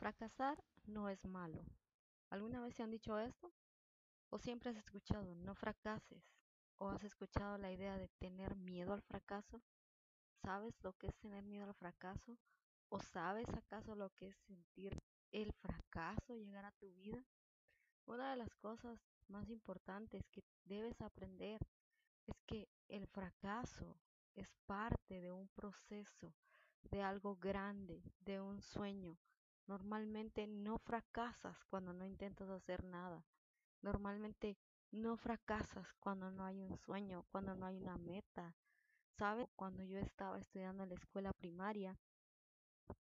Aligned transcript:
Fracasar 0.00 0.64
no 0.86 1.10
es 1.10 1.26
malo. 1.26 1.62
¿Alguna 2.30 2.62
vez 2.62 2.74
se 2.74 2.82
han 2.82 2.90
dicho 2.90 3.18
esto? 3.18 3.52
¿O 4.30 4.38
siempre 4.38 4.70
has 4.70 4.76
escuchado 4.78 5.34
no 5.34 5.54
fracases? 5.54 6.24
¿O 6.76 6.88
has 6.88 7.04
escuchado 7.04 7.58
la 7.58 7.70
idea 7.70 7.98
de 7.98 8.08
tener 8.18 8.56
miedo 8.56 8.94
al 8.94 9.02
fracaso? 9.02 9.60
¿Sabes 10.42 10.74
lo 10.82 10.94
que 10.94 11.08
es 11.08 11.16
tener 11.18 11.44
miedo 11.44 11.66
al 11.66 11.74
fracaso? 11.74 12.38
¿O 12.88 12.98
sabes 12.98 13.46
acaso 13.50 13.94
lo 13.94 14.08
que 14.14 14.28
es 14.28 14.36
sentir 14.38 14.98
el 15.32 15.52
fracaso 15.52 16.34
llegar 16.34 16.64
a 16.64 16.72
tu 16.72 16.90
vida? 16.94 17.22
Una 18.06 18.30
de 18.30 18.36
las 18.36 18.54
cosas 18.54 18.98
más 19.28 19.50
importantes 19.50 20.26
que 20.28 20.42
debes 20.64 20.98
aprender 21.02 21.60
es 22.26 22.40
que 22.46 22.70
el 22.88 23.06
fracaso 23.06 24.00
es 24.34 24.50
parte 24.64 25.20
de 25.20 25.30
un 25.30 25.48
proceso, 25.48 26.34
de 26.84 27.02
algo 27.02 27.36
grande, 27.36 28.02
de 28.20 28.40
un 28.40 28.62
sueño. 28.62 29.18
Normalmente 29.70 30.48
no 30.48 30.78
fracasas 30.78 31.56
cuando 31.68 31.92
no 31.92 32.04
intentas 32.04 32.50
hacer 32.50 32.82
nada. 32.82 33.24
Normalmente 33.82 34.58
no 34.90 35.16
fracasas 35.16 35.86
cuando 36.00 36.28
no 36.32 36.44
hay 36.44 36.60
un 36.60 36.76
sueño, 36.76 37.24
cuando 37.30 37.54
no 37.54 37.66
hay 37.66 37.76
una 37.76 37.96
meta. 37.96 38.56
¿Sabes? 39.12 39.48
Cuando 39.54 39.84
yo 39.84 40.00
estaba 40.00 40.40
estudiando 40.40 40.82
en 40.82 40.88
la 40.88 40.96
escuela 40.96 41.32
primaria, 41.32 41.96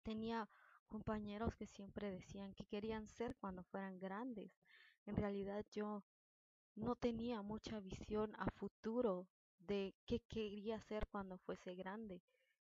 tenía 0.03 0.47
compañeros 0.89 1.57
que 1.57 1.67
siempre 1.67 2.11
decían 2.11 2.53
que 2.53 2.67
querían 2.67 3.09
ser 3.09 3.35
cuando 3.37 3.65
fueran 3.65 3.99
grandes. 3.99 4.53
En 5.07 5.17
realidad 5.17 5.65
yo 5.71 6.05
no 6.75 6.97
tenía 6.97 7.41
mucha 7.41 7.81
visión 7.81 8.35
a 8.37 8.45
futuro 8.51 9.27
de 9.59 9.95
qué 10.05 10.21
quería 10.29 10.83
ser 10.83 11.07
cuando 11.07 11.39
fuese 11.39 11.75
grande. 11.75 12.21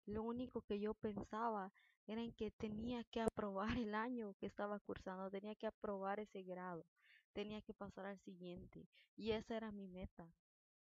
Lo 0.07 0.25
único 0.25 0.63
que 0.63 0.81
yo 0.81 0.93
pensaba 0.93 1.73
era 2.07 2.23
en 2.23 2.33
que 2.33 2.51
tenía 2.51 3.05
que 3.05 3.21
aprobar 3.21 3.77
el 3.77 3.95
año 3.95 4.35
que 4.35 4.47
estaba 4.47 4.81
cursando, 4.81 5.31
tenía 5.31 5.55
que 5.55 5.67
aprobar 5.67 6.21
ese 6.21 6.43
grado, 6.43 6.85
tenía 7.33 7.63
que 7.63 7.75
pasar 7.75 8.07
al 8.07 8.19
siguiente. 8.21 8.89
Y 9.17 9.33
esa 9.33 9.57
era 9.57 9.71
mi 9.71 9.87
meta. 9.89 10.27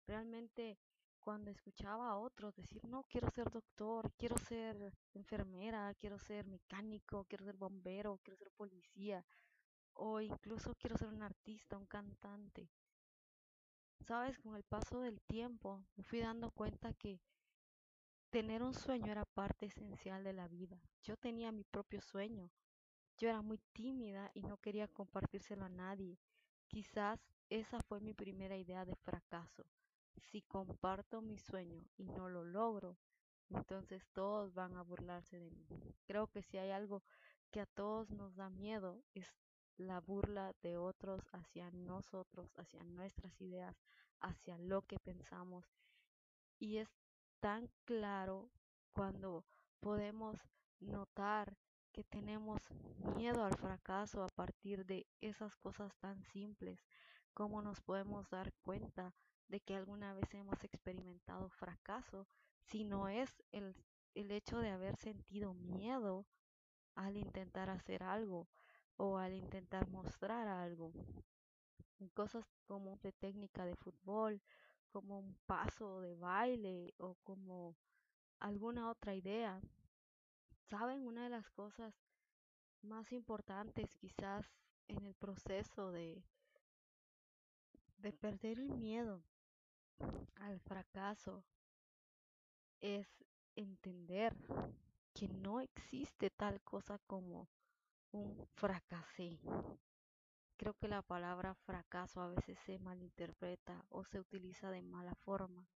Realmente 0.05 0.77
cuando 1.27 1.51
escuchaba 1.51 2.09
a 2.09 2.17
otros 2.17 2.55
decir, 2.55 2.85
no, 2.85 3.03
quiero 3.03 3.29
ser 3.31 3.49
doctor, 3.49 4.13
quiero 4.17 4.37
ser 4.37 4.93
enfermera, 5.13 5.93
quiero 5.95 6.17
ser 6.19 6.45
mecánico, 6.45 7.25
quiero 7.25 7.43
ser 7.43 7.57
bombero, 7.57 8.19
quiero 8.23 8.37
ser 8.37 8.49
policía, 8.51 9.25
o 9.93 10.21
incluso 10.21 10.73
quiero 10.75 10.97
ser 10.97 11.09
un 11.09 11.21
artista, 11.21 11.77
un 11.77 11.85
cantante. 11.85 12.69
Sabes, 14.05 14.39
con 14.39 14.55
el 14.55 14.63
paso 14.63 15.01
del 15.01 15.19
tiempo 15.21 15.83
me 15.97 16.03
fui 16.05 16.21
dando 16.21 16.49
cuenta 16.51 16.93
que 16.93 17.19
tener 18.29 18.63
un 18.63 18.73
sueño 18.73 19.11
era 19.11 19.25
parte 19.25 19.67
esencial 19.67 20.23
de 20.23 20.33
la 20.33 20.47
vida. 20.47 20.81
Yo 21.03 21.17
tenía 21.17 21.51
mi 21.51 21.63
propio 21.63 22.01
sueño. 22.01 22.51
Yo 23.17 23.29
era 23.29 23.41
muy 23.41 23.59
tímida 23.73 24.31
y 24.33 24.43
no 24.43 24.57
quería 24.57 24.87
compartírselo 24.87 25.65
a 25.65 25.69
nadie. 25.69 26.19
Quizás 26.67 27.19
esa 27.49 27.79
fue 27.79 27.99
mi 27.99 28.13
primera 28.13 28.57
idea 28.57 28.85
de 28.85 28.95
fracaso. 28.95 29.65
Si 30.17 30.41
comparto 30.41 31.21
mi 31.21 31.37
sueño 31.37 31.85
y 31.97 32.07
no 32.07 32.27
lo 32.27 32.43
logro, 32.43 32.97
entonces 33.49 34.05
todos 34.13 34.53
van 34.53 34.75
a 34.75 34.83
burlarse 34.83 35.39
de 35.39 35.51
mí. 35.51 35.67
Creo 36.05 36.27
que 36.27 36.43
si 36.43 36.57
hay 36.57 36.71
algo 36.71 37.03
que 37.51 37.61
a 37.61 37.65
todos 37.65 38.09
nos 38.09 38.35
da 38.35 38.49
miedo 38.49 39.01
es 39.13 39.33
la 39.77 40.01
burla 40.01 40.53
de 40.61 40.77
otros 40.77 41.21
hacia 41.31 41.71
nosotros, 41.71 42.51
hacia 42.57 42.83
nuestras 42.83 43.39
ideas, 43.39 43.77
hacia 44.19 44.57
lo 44.57 44.81
que 44.81 44.99
pensamos. 44.99 45.65
Y 46.59 46.77
es 46.77 46.89
tan 47.39 47.69
claro 47.85 48.49
cuando 48.93 49.45
podemos 49.79 50.37
notar 50.79 51.55
que 51.91 52.03
tenemos 52.03 52.61
miedo 53.15 53.43
al 53.43 53.55
fracaso 53.57 54.23
a 54.23 54.27
partir 54.27 54.85
de 54.85 55.07
esas 55.21 55.55
cosas 55.55 55.95
tan 55.97 56.23
simples, 56.25 56.79
como 57.33 57.61
nos 57.61 57.81
podemos 57.81 58.29
dar 58.29 58.53
cuenta 58.61 59.13
de 59.47 59.59
que 59.61 59.75
alguna 59.75 60.13
vez 60.13 60.33
hemos 60.33 60.63
experimentado 60.63 61.49
fracaso, 61.49 62.27
si 62.65 62.83
no 62.83 63.07
es 63.07 63.41
el, 63.51 63.75
el 64.13 64.31
hecho 64.31 64.59
de 64.59 64.69
haber 64.69 64.95
sentido 64.97 65.53
miedo 65.53 66.25
al 66.95 67.17
intentar 67.17 67.69
hacer 67.69 68.03
algo 68.03 68.47
o 68.97 69.17
al 69.17 69.33
intentar 69.33 69.87
mostrar 69.89 70.47
algo. 70.47 70.91
Cosas 72.13 72.45
como 72.67 72.97
de 72.97 73.11
técnica 73.11 73.65
de 73.65 73.75
fútbol, 73.75 74.41
como 74.91 75.19
un 75.19 75.35
paso 75.45 76.01
de 76.01 76.15
baile 76.15 76.93
o 76.97 77.15
como 77.23 77.75
alguna 78.39 78.89
otra 78.89 79.15
idea. 79.15 79.61
Saben, 80.69 81.05
una 81.05 81.23
de 81.23 81.29
las 81.29 81.49
cosas 81.49 81.93
más 82.81 83.11
importantes 83.11 83.95
quizás 83.95 84.45
en 84.87 85.03
el 85.03 85.15
proceso 85.15 85.91
de, 85.91 86.23
de 87.97 88.13
perder 88.13 88.59
el 88.59 88.73
miedo 88.73 89.23
al 90.35 90.59
fracaso 90.59 91.43
es 92.81 93.07
entender 93.55 94.35
que 95.13 95.27
no 95.27 95.59
existe 95.59 96.29
tal 96.29 96.61
cosa 96.61 96.99
como 97.07 97.49
un 98.11 98.47
fracasé. 98.55 99.39
Creo 100.57 100.73
que 100.73 100.87
la 100.87 101.03
palabra 101.03 101.53
fracaso 101.53 102.19
a 102.19 102.29
veces 102.29 102.57
se 102.65 102.79
malinterpreta 102.79 103.85
o 103.89 104.03
se 104.03 104.19
utiliza 104.19 104.71
de 104.71 104.81
mala 104.81 105.13
forma. 105.13 105.67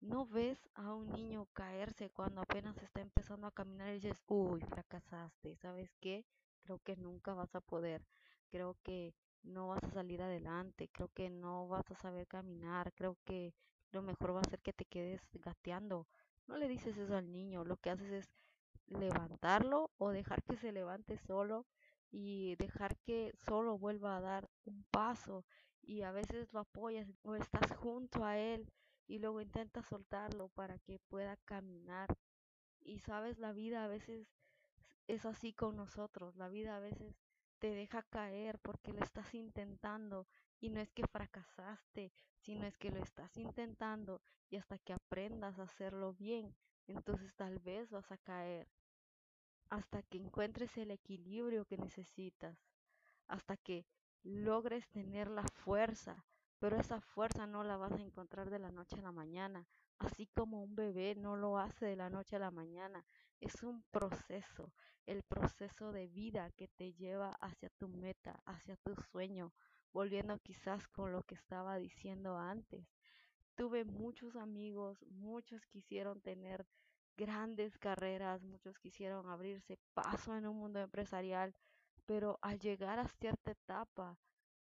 No 0.00 0.24
ves 0.24 0.68
a 0.74 0.94
un 0.94 1.10
niño 1.10 1.46
caerse 1.52 2.08
cuando 2.10 2.40
apenas 2.40 2.76
está 2.80 3.00
empezando 3.00 3.48
a 3.48 3.52
caminar 3.52 3.88
y 3.88 3.94
dices, 3.94 4.22
uy, 4.28 4.60
fracasaste, 4.60 5.56
¿sabes 5.56 5.90
qué? 6.00 6.24
Creo 6.62 6.78
que 6.78 6.96
nunca 6.96 7.34
vas 7.34 7.54
a 7.56 7.60
poder, 7.60 8.04
creo 8.50 8.76
que 8.84 9.14
no 9.42 9.68
vas 9.68 9.82
a 9.82 9.90
salir 9.90 10.22
adelante, 10.22 10.88
creo 10.92 11.08
que 11.08 11.28
no 11.28 11.66
vas 11.66 11.90
a 11.90 11.96
saber 11.96 12.28
caminar, 12.28 12.92
creo 12.94 13.16
que 13.24 13.52
lo 13.90 14.02
mejor 14.02 14.36
va 14.36 14.40
a 14.40 14.50
ser 14.50 14.60
que 14.60 14.72
te 14.72 14.84
quedes 14.84 15.20
gateando. 15.34 16.06
No 16.46 16.56
le 16.56 16.68
dices 16.68 16.96
eso 16.96 17.16
al 17.16 17.32
niño, 17.32 17.64
lo 17.64 17.76
que 17.78 17.90
haces 17.90 18.12
es 18.12 18.30
levantarlo 18.86 19.90
o 19.98 20.10
dejar 20.10 20.42
que 20.44 20.56
se 20.56 20.70
levante 20.70 21.18
solo 21.18 21.66
y 22.12 22.56
dejar 22.56 22.96
que 22.98 23.32
solo 23.46 23.78
vuelva 23.78 24.16
a 24.16 24.20
dar 24.20 24.50
un 24.64 24.84
paso 24.90 25.44
y 25.80 26.02
a 26.02 26.12
veces 26.12 26.52
lo 26.52 26.60
apoyas 26.60 27.08
o 27.22 27.34
estás 27.34 27.74
junto 27.76 28.24
a 28.24 28.38
él 28.38 28.70
y 29.08 29.18
luego 29.18 29.40
intentas 29.40 29.86
soltarlo 29.86 30.48
para 30.50 30.78
que 30.78 31.00
pueda 31.08 31.36
caminar. 31.38 32.14
Y 32.80 33.00
sabes, 33.00 33.38
la 33.38 33.52
vida 33.52 33.84
a 33.84 33.88
veces 33.88 34.28
es 35.08 35.24
así 35.24 35.52
con 35.52 35.76
nosotros, 35.76 36.36
la 36.36 36.48
vida 36.48 36.76
a 36.76 36.80
veces 36.80 37.16
te 37.58 37.70
deja 37.74 38.02
caer 38.02 38.58
porque 38.58 38.92
lo 38.92 39.02
estás 39.02 39.34
intentando 39.34 40.26
y 40.60 40.68
no 40.68 40.80
es 40.80 40.90
que 40.92 41.06
fracasaste, 41.06 42.12
sino 42.38 42.66
es 42.66 42.76
que 42.76 42.90
lo 42.90 42.98
estás 42.98 43.36
intentando 43.36 44.20
y 44.50 44.56
hasta 44.56 44.78
que 44.78 44.92
aprendas 44.92 45.58
a 45.58 45.64
hacerlo 45.64 46.12
bien, 46.12 46.54
entonces 46.86 47.34
tal 47.34 47.58
vez 47.60 47.90
vas 47.90 48.10
a 48.12 48.18
caer 48.18 48.68
hasta 49.72 50.02
que 50.02 50.18
encuentres 50.18 50.76
el 50.76 50.90
equilibrio 50.90 51.64
que 51.64 51.78
necesitas, 51.78 52.58
hasta 53.26 53.56
que 53.56 53.86
logres 54.22 54.86
tener 54.90 55.30
la 55.30 55.44
fuerza, 55.64 56.26
pero 56.58 56.78
esa 56.78 57.00
fuerza 57.00 57.46
no 57.46 57.64
la 57.64 57.78
vas 57.78 57.92
a 57.92 58.02
encontrar 58.02 58.50
de 58.50 58.58
la 58.58 58.70
noche 58.70 58.96
a 58.98 59.02
la 59.02 59.12
mañana, 59.12 59.66
así 59.98 60.26
como 60.26 60.62
un 60.62 60.74
bebé 60.74 61.14
no 61.14 61.36
lo 61.36 61.56
hace 61.56 61.86
de 61.86 61.96
la 61.96 62.10
noche 62.10 62.36
a 62.36 62.40
la 62.40 62.50
mañana, 62.50 63.06
es 63.40 63.62
un 63.62 63.82
proceso, 63.84 64.74
el 65.06 65.22
proceso 65.22 65.90
de 65.90 66.06
vida 66.06 66.50
que 66.50 66.68
te 66.68 66.92
lleva 66.92 67.30
hacia 67.40 67.70
tu 67.70 67.88
meta, 67.88 68.42
hacia 68.44 68.76
tu 68.76 68.94
sueño, 69.10 69.54
volviendo 69.94 70.38
quizás 70.40 70.86
con 70.88 71.12
lo 71.12 71.22
que 71.22 71.34
estaba 71.34 71.76
diciendo 71.76 72.36
antes. 72.36 72.86
Tuve 73.54 73.86
muchos 73.86 74.36
amigos, 74.36 75.02
muchos 75.08 75.64
quisieron 75.64 76.20
tener 76.20 76.66
grandes 77.16 77.78
carreras, 77.78 78.42
muchos 78.42 78.78
quisieron 78.78 79.28
abrirse 79.28 79.78
paso 79.94 80.36
en 80.36 80.46
un 80.46 80.58
mundo 80.58 80.80
empresarial, 80.80 81.54
pero 82.06 82.38
al 82.42 82.58
llegar 82.58 82.98
a 82.98 83.08
cierta 83.08 83.52
etapa, 83.52 84.18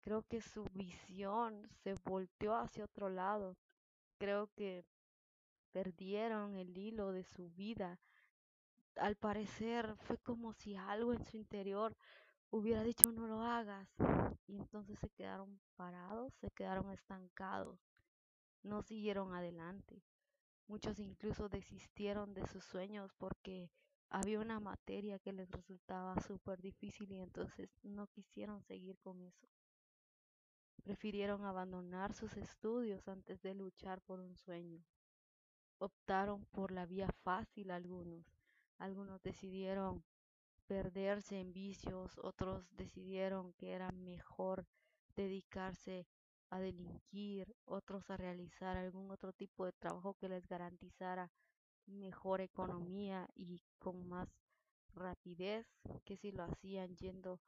creo 0.01 0.23
que 0.23 0.41
su 0.41 0.65
visión 0.73 1.69
se 1.83 1.95
volteó 2.05 2.55
hacia 2.55 2.85
otro 2.85 3.09
lado. 3.09 3.57
Creo 4.19 4.49
que 4.57 4.85
perdieron 5.73 6.57
el 6.57 6.77
hilo 6.77 7.13
de 7.13 7.25
su 7.25 7.51
vida. 7.51 7.99
Al 8.97 9.17
parecer 9.17 9.95
fue 9.97 10.19
como 10.19 10.53
si 10.53 10.77
algo 10.77 11.13
en 11.13 11.25
su 11.25 11.37
interior 11.37 11.97
hubiera 12.51 12.83
dicho 12.83 13.11
no 13.13 13.27
lo 13.27 13.43
hagas. 13.43 13.89
Y 14.47 14.57
entonces 14.57 14.99
se 14.99 15.09
quedaron 15.11 15.61
parados, 15.77 16.35
se 16.41 16.51
quedaron 16.51 16.91
estancados, 16.91 17.79
no 18.63 18.83
siguieron 18.83 19.33
adelante. 19.33 20.03
Muchos 20.71 21.01
incluso 21.01 21.49
desistieron 21.49 22.33
de 22.33 22.47
sus 22.47 22.63
sueños 22.63 23.13
porque 23.19 23.73
había 24.09 24.39
una 24.39 24.61
materia 24.61 25.19
que 25.19 25.33
les 25.33 25.51
resultaba 25.51 26.15
súper 26.21 26.63
difícil 26.63 27.11
y 27.11 27.19
entonces 27.19 27.69
no 27.83 28.07
quisieron 28.07 28.63
seguir 28.63 28.97
con 29.01 29.21
eso. 29.21 29.49
Prefirieron 30.85 31.45
abandonar 31.45 32.15
sus 32.15 32.37
estudios 32.37 33.09
antes 33.09 33.43
de 33.43 33.57
luchar 33.57 34.01
por 34.03 34.21
un 34.21 34.37
sueño. 34.37 34.81
Optaron 35.79 36.47
por 36.53 36.71
la 36.71 36.87
vía 36.87 37.09
fácil 37.25 37.73
algunos. 37.73 38.25
Algunos 38.79 39.21
decidieron 39.25 40.05
perderse 40.69 41.41
en 41.41 41.53
vicios, 41.53 42.17
otros 42.19 42.65
decidieron 42.77 43.55
que 43.55 43.73
era 43.73 43.91
mejor 43.91 44.69
dedicarse 45.17 46.07
a 46.51 46.59
delinquir, 46.59 47.55
otros 47.65 48.11
a 48.11 48.17
realizar 48.17 48.77
algún 48.77 49.11
otro 49.11 49.33
tipo 49.33 49.65
de 49.65 49.73
trabajo 49.73 50.15
que 50.15 50.29
les 50.29 50.47
garantizara 50.47 51.31
mejor 51.87 52.41
economía 52.41 53.29
y 53.35 53.63
con 53.79 54.09
más 54.09 54.29
rapidez 54.95 55.67
que 56.05 56.17
si 56.17 56.33
lo 56.33 56.45
hacían 56.45 56.97
yendo 56.97 57.41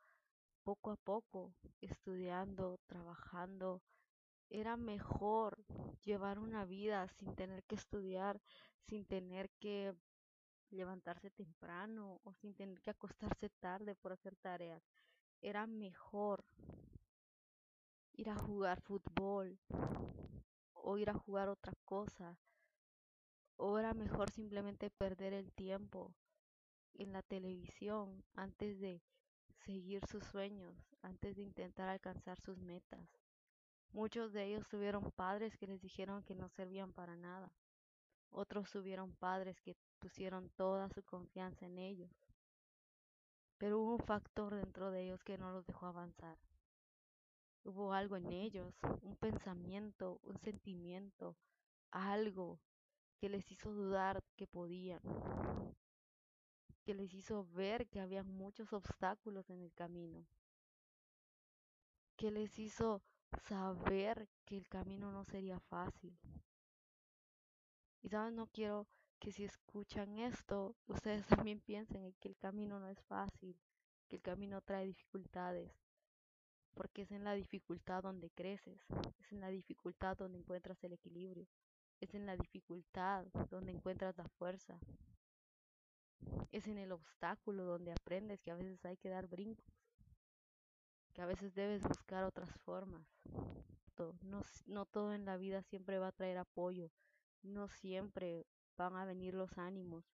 poco 0.62 0.92
a 0.92 0.96
poco, 0.96 1.54
estudiando, 1.80 2.78
trabajando. 2.86 3.82
Era 4.48 4.76
mejor 4.76 5.64
llevar 6.04 6.38
una 6.38 6.64
vida 6.64 7.08
sin 7.08 7.34
tener 7.34 7.64
que 7.64 7.74
estudiar, 7.74 8.40
sin 8.88 9.04
tener 9.04 9.50
que 9.58 9.94
levantarse 10.70 11.30
temprano 11.30 12.20
o 12.22 12.32
sin 12.34 12.54
tener 12.54 12.80
que 12.80 12.90
acostarse 12.90 13.48
tarde 13.60 13.94
por 13.94 14.12
hacer 14.12 14.36
tareas. 14.36 14.82
Era 15.40 15.66
mejor 15.66 16.44
ir 18.14 18.30
a 18.30 18.36
jugar 18.36 18.80
fútbol 18.80 19.58
o 20.74 20.98
ir 20.98 21.10
a 21.10 21.14
jugar 21.14 21.48
otra 21.48 21.72
cosa. 21.84 22.38
O 23.56 23.78
era 23.78 23.94
mejor 23.94 24.30
simplemente 24.30 24.90
perder 24.90 25.32
el 25.32 25.52
tiempo 25.52 26.14
en 26.94 27.12
la 27.12 27.22
televisión 27.22 28.24
antes 28.34 28.80
de 28.80 29.02
seguir 29.64 30.04
sus 30.06 30.24
sueños, 30.24 30.74
antes 31.02 31.36
de 31.36 31.42
intentar 31.42 31.88
alcanzar 31.88 32.40
sus 32.40 32.58
metas. 32.58 33.08
Muchos 33.92 34.32
de 34.32 34.46
ellos 34.46 34.66
tuvieron 34.68 35.10
padres 35.12 35.56
que 35.56 35.66
les 35.66 35.80
dijeron 35.80 36.22
que 36.22 36.34
no 36.34 36.48
servían 36.48 36.92
para 36.92 37.14
nada. 37.16 37.52
Otros 38.30 38.70
tuvieron 38.70 39.14
padres 39.16 39.60
que 39.60 39.76
pusieron 39.98 40.48
toda 40.56 40.88
su 40.88 41.02
confianza 41.02 41.66
en 41.66 41.78
ellos. 41.78 42.10
Pero 43.58 43.78
hubo 43.78 43.92
un 43.96 44.00
factor 44.00 44.54
dentro 44.54 44.90
de 44.90 45.04
ellos 45.04 45.22
que 45.22 45.36
no 45.36 45.52
los 45.52 45.66
dejó 45.66 45.86
avanzar. 45.86 46.38
Hubo 47.64 47.92
algo 47.92 48.16
en 48.16 48.32
ellos, 48.32 48.74
un 49.02 49.16
pensamiento, 49.16 50.20
un 50.24 50.38
sentimiento, 50.38 51.36
algo 51.90 52.60
que 53.18 53.28
les 53.28 53.50
hizo 53.52 53.72
dudar 53.72 54.24
que 54.36 54.48
podían, 54.48 55.00
que 56.84 56.94
les 56.94 57.14
hizo 57.14 57.46
ver 57.46 57.88
que 57.88 58.00
había 58.00 58.24
muchos 58.24 58.72
obstáculos 58.72 59.48
en 59.50 59.60
el 59.60 59.72
camino, 59.74 60.26
que 62.16 62.32
les 62.32 62.58
hizo 62.58 63.00
saber 63.48 64.28
que 64.44 64.56
el 64.56 64.68
camino 64.68 65.12
no 65.12 65.24
sería 65.24 65.60
fácil. 65.60 66.18
Y 68.02 68.08
sabes, 68.08 68.32
no 68.32 68.48
quiero 68.48 68.88
que 69.20 69.30
si 69.30 69.44
escuchan 69.44 70.18
esto, 70.18 70.74
ustedes 70.88 71.24
también 71.46 71.60
piensen 71.60 72.04
en 72.04 72.12
que 72.14 72.28
el 72.28 72.36
camino 72.36 72.80
no 72.80 72.88
es 72.88 73.00
fácil, 73.04 73.56
que 74.08 74.16
el 74.16 74.22
camino 74.22 74.60
trae 74.62 74.86
dificultades, 74.86 75.72
porque 76.74 77.02
es 77.02 77.10
en 77.10 77.24
la 77.24 77.34
dificultad 77.34 78.02
donde 78.02 78.30
creces, 78.30 78.80
es 79.20 79.32
en 79.32 79.40
la 79.40 79.48
dificultad 79.48 80.16
donde 80.16 80.38
encuentras 80.38 80.82
el 80.84 80.92
equilibrio, 80.92 81.46
es 82.00 82.14
en 82.14 82.26
la 82.26 82.36
dificultad 82.36 83.26
donde 83.50 83.72
encuentras 83.72 84.16
la 84.16 84.28
fuerza, 84.28 84.78
es 86.50 86.66
en 86.66 86.78
el 86.78 86.92
obstáculo 86.92 87.64
donde 87.64 87.92
aprendes 87.92 88.40
que 88.40 88.50
a 88.50 88.56
veces 88.56 88.84
hay 88.84 88.96
que 88.96 89.08
dar 89.08 89.26
brincos, 89.26 89.66
que 91.12 91.22
a 91.22 91.26
veces 91.26 91.54
debes 91.54 91.82
buscar 91.82 92.24
otras 92.24 92.50
formas. 92.60 93.06
No, 94.66 94.84
todo 94.86 95.14
en 95.14 95.24
la 95.24 95.36
vida 95.36 95.62
siempre 95.62 95.98
va 95.98 96.08
a 96.08 96.12
traer 96.12 96.38
apoyo, 96.38 96.90
no 97.42 97.68
siempre 97.68 98.46
van 98.76 98.96
a 98.96 99.04
venir 99.04 99.34
los 99.34 99.56
ánimos. 99.58 100.04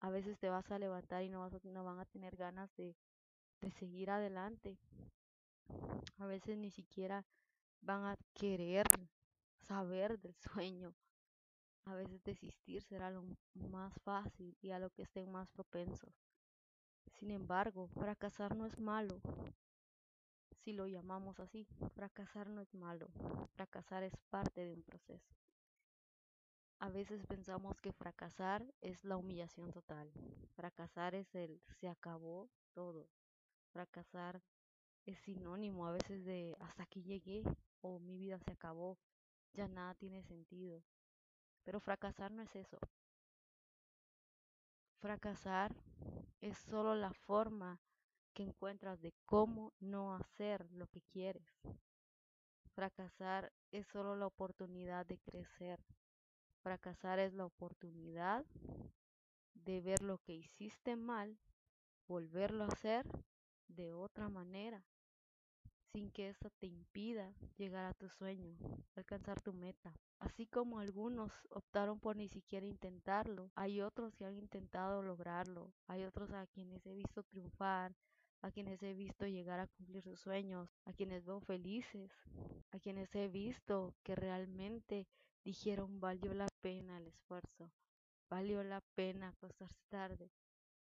A 0.00 0.10
veces 0.10 0.38
te 0.38 0.48
vas 0.48 0.70
a 0.70 0.78
levantar 0.78 1.22
y 1.22 1.28
no, 1.28 1.40
vas 1.40 1.64
no 1.64 1.84
van 1.84 2.00
a 2.00 2.06
tener 2.06 2.36
ganas 2.36 2.74
de 2.76 2.96
seguir 3.78 4.10
adelante. 4.10 4.78
A 6.18 6.26
veces 6.26 6.56
ni 6.56 6.70
siquiera 6.70 7.24
van 7.80 8.04
a 8.04 8.16
querer 8.34 8.86
saber 9.60 10.18
del 10.18 10.34
sueño. 10.34 10.94
A 11.84 11.94
veces 11.94 12.22
desistir 12.24 12.82
será 12.82 13.10
lo 13.10 13.24
más 13.54 13.94
fácil 14.02 14.56
y 14.60 14.70
a 14.70 14.78
lo 14.78 14.90
que 14.90 15.02
estén 15.02 15.30
más 15.30 15.48
propensos. 15.50 16.14
Sin 17.14 17.30
embargo, 17.30 17.88
fracasar 17.88 18.56
no 18.56 18.66
es 18.66 18.78
malo. 18.78 19.20
Si 20.58 20.72
lo 20.72 20.86
llamamos 20.86 21.40
así, 21.40 21.66
fracasar 21.94 22.48
no 22.48 22.60
es 22.60 22.74
malo. 22.74 23.08
Fracasar 23.54 24.02
es 24.02 24.14
parte 24.28 24.64
de 24.64 24.74
un 24.74 24.82
proceso. 24.82 25.34
A 26.80 26.90
veces 26.90 27.26
pensamos 27.26 27.80
que 27.80 27.92
fracasar 27.92 28.64
es 28.80 29.04
la 29.04 29.16
humillación 29.16 29.72
total. 29.72 30.12
Fracasar 30.54 31.14
es 31.14 31.34
el 31.34 31.60
se 31.80 31.88
acabó 31.88 32.50
todo. 32.72 33.08
Fracasar 33.72 34.42
es 35.08 35.18
sinónimo 35.20 35.86
a 35.86 35.92
veces 35.92 36.22
de 36.26 36.54
hasta 36.60 36.82
aquí 36.82 37.02
llegué 37.02 37.42
o 37.80 37.98
mi 37.98 38.18
vida 38.18 38.38
se 38.40 38.52
acabó, 38.52 38.98
ya 39.54 39.66
nada 39.66 39.94
tiene 39.94 40.22
sentido. 40.22 40.82
Pero 41.64 41.80
fracasar 41.80 42.30
no 42.30 42.42
es 42.42 42.54
eso. 42.54 42.78
Fracasar 45.00 45.74
es 46.42 46.58
solo 46.58 46.94
la 46.94 47.14
forma 47.14 47.80
que 48.34 48.42
encuentras 48.42 49.00
de 49.00 49.14
cómo 49.24 49.72
no 49.80 50.14
hacer 50.14 50.70
lo 50.72 50.86
que 50.88 51.00
quieres. 51.00 51.58
Fracasar 52.74 53.50
es 53.72 53.86
solo 53.86 54.14
la 54.14 54.26
oportunidad 54.26 55.06
de 55.06 55.18
crecer. 55.18 55.80
Fracasar 56.62 57.18
es 57.18 57.32
la 57.32 57.46
oportunidad 57.46 58.44
de 59.54 59.80
ver 59.80 60.02
lo 60.02 60.18
que 60.18 60.34
hiciste 60.34 60.96
mal, 60.96 61.38
volverlo 62.06 62.64
a 62.64 62.68
hacer 62.68 63.06
de 63.68 63.94
otra 63.94 64.28
manera, 64.28 64.84
sin 65.92 66.10
que 66.10 66.28
eso 66.28 66.50
te 66.58 66.66
impida 66.66 67.32
llegar 67.56 67.84
a 67.84 67.94
tu 67.94 68.08
sueño, 68.08 68.56
alcanzar 68.94 69.40
tu 69.40 69.52
meta. 69.52 69.92
Así 70.18 70.46
como 70.46 70.78
algunos 70.78 71.32
optaron 71.50 72.00
por 72.00 72.16
ni 72.16 72.28
siquiera 72.28 72.66
intentarlo, 72.66 73.50
hay 73.54 73.80
otros 73.80 74.14
que 74.14 74.24
han 74.24 74.36
intentado 74.36 75.02
lograrlo, 75.02 75.72
hay 75.86 76.04
otros 76.04 76.30
a 76.32 76.46
quienes 76.46 76.84
he 76.86 76.94
visto 76.94 77.22
triunfar, 77.22 77.94
a 78.42 78.50
quienes 78.50 78.82
he 78.82 78.94
visto 78.94 79.26
llegar 79.26 79.60
a 79.60 79.66
cumplir 79.66 80.02
sus 80.02 80.20
sueños, 80.20 80.68
a 80.84 80.92
quienes 80.92 81.24
veo 81.24 81.40
felices, 81.40 82.12
a 82.70 82.78
quienes 82.78 83.14
he 83.14 83.28
visto 83.28 83.94
que 84.02 84.14
realmente 84.14 85.06
dijeron 85.44 86.00
valió 86.00 86.34
la 86.34 86.48
pena 86.60 86.98
el 86.98 87.08
esfuerzo, 87.08 87.72
valió 88.28 88.62
la 88.62 88.80
pena 88.94 89.28
acostarse 89.28 89.80
tarde, 89.88 90.30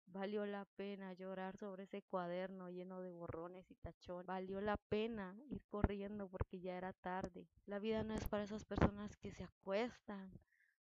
valió 0.07 0.47
la 0.47 0.65
pena 0.77 1.13
llorar 1.13 1.57
sobre 1.57 1.85
ese 1.85 2.03
cuaderno 2.03 2.71
lleno 2.71 3.01
de 3.01 3.11
borrones 3.11 3.71
y 3.71 3.75
tachones, 3.77 4.27
valió 4.27 4.61
la 4.61 4.77
pena 4.77 5.37
ir 5.51 5.65
corriendo 5.67 6.29
porque 6.29 6.61
ya 6.61 6.77
era 6.77 6.93
tarde. 6.93 7.49
La 7.67 7.79
vida 7.79 8.03
no 8.03 8.15
es 8.15 8.29
para 8.29 8.45
esas 8.45 8.65
personas 8.65 9.17
que 9.17 9.33
se 9.33 9.45
acuestan 9.45 10.33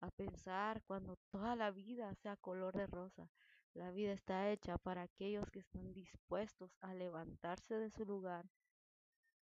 a 0.01 0.10
pensar 0.12 0.82
cuando 0.84 1.17
toda 1.32 1.55
la 1.55 1.72
vida 1.72 2.13
sea 2.15 2.38
color 2.38 2.75
de 2.75 2.88
rosa. 2.88 3.29
La 3.74 3.91
vida 3.91 4.13
está 4.13 4.50
hecha 4.50 4.77
para 4.77 5.03
aquellos 5.03 5.50
que 5.51 5.60
están 5.60 5.93
dispuestos 5.93 6.75
a 6.82 6.93
levantarse 6.93 7.75
de 7.75 7.91
su 7.91 8.05
lugar, 8.05 8.50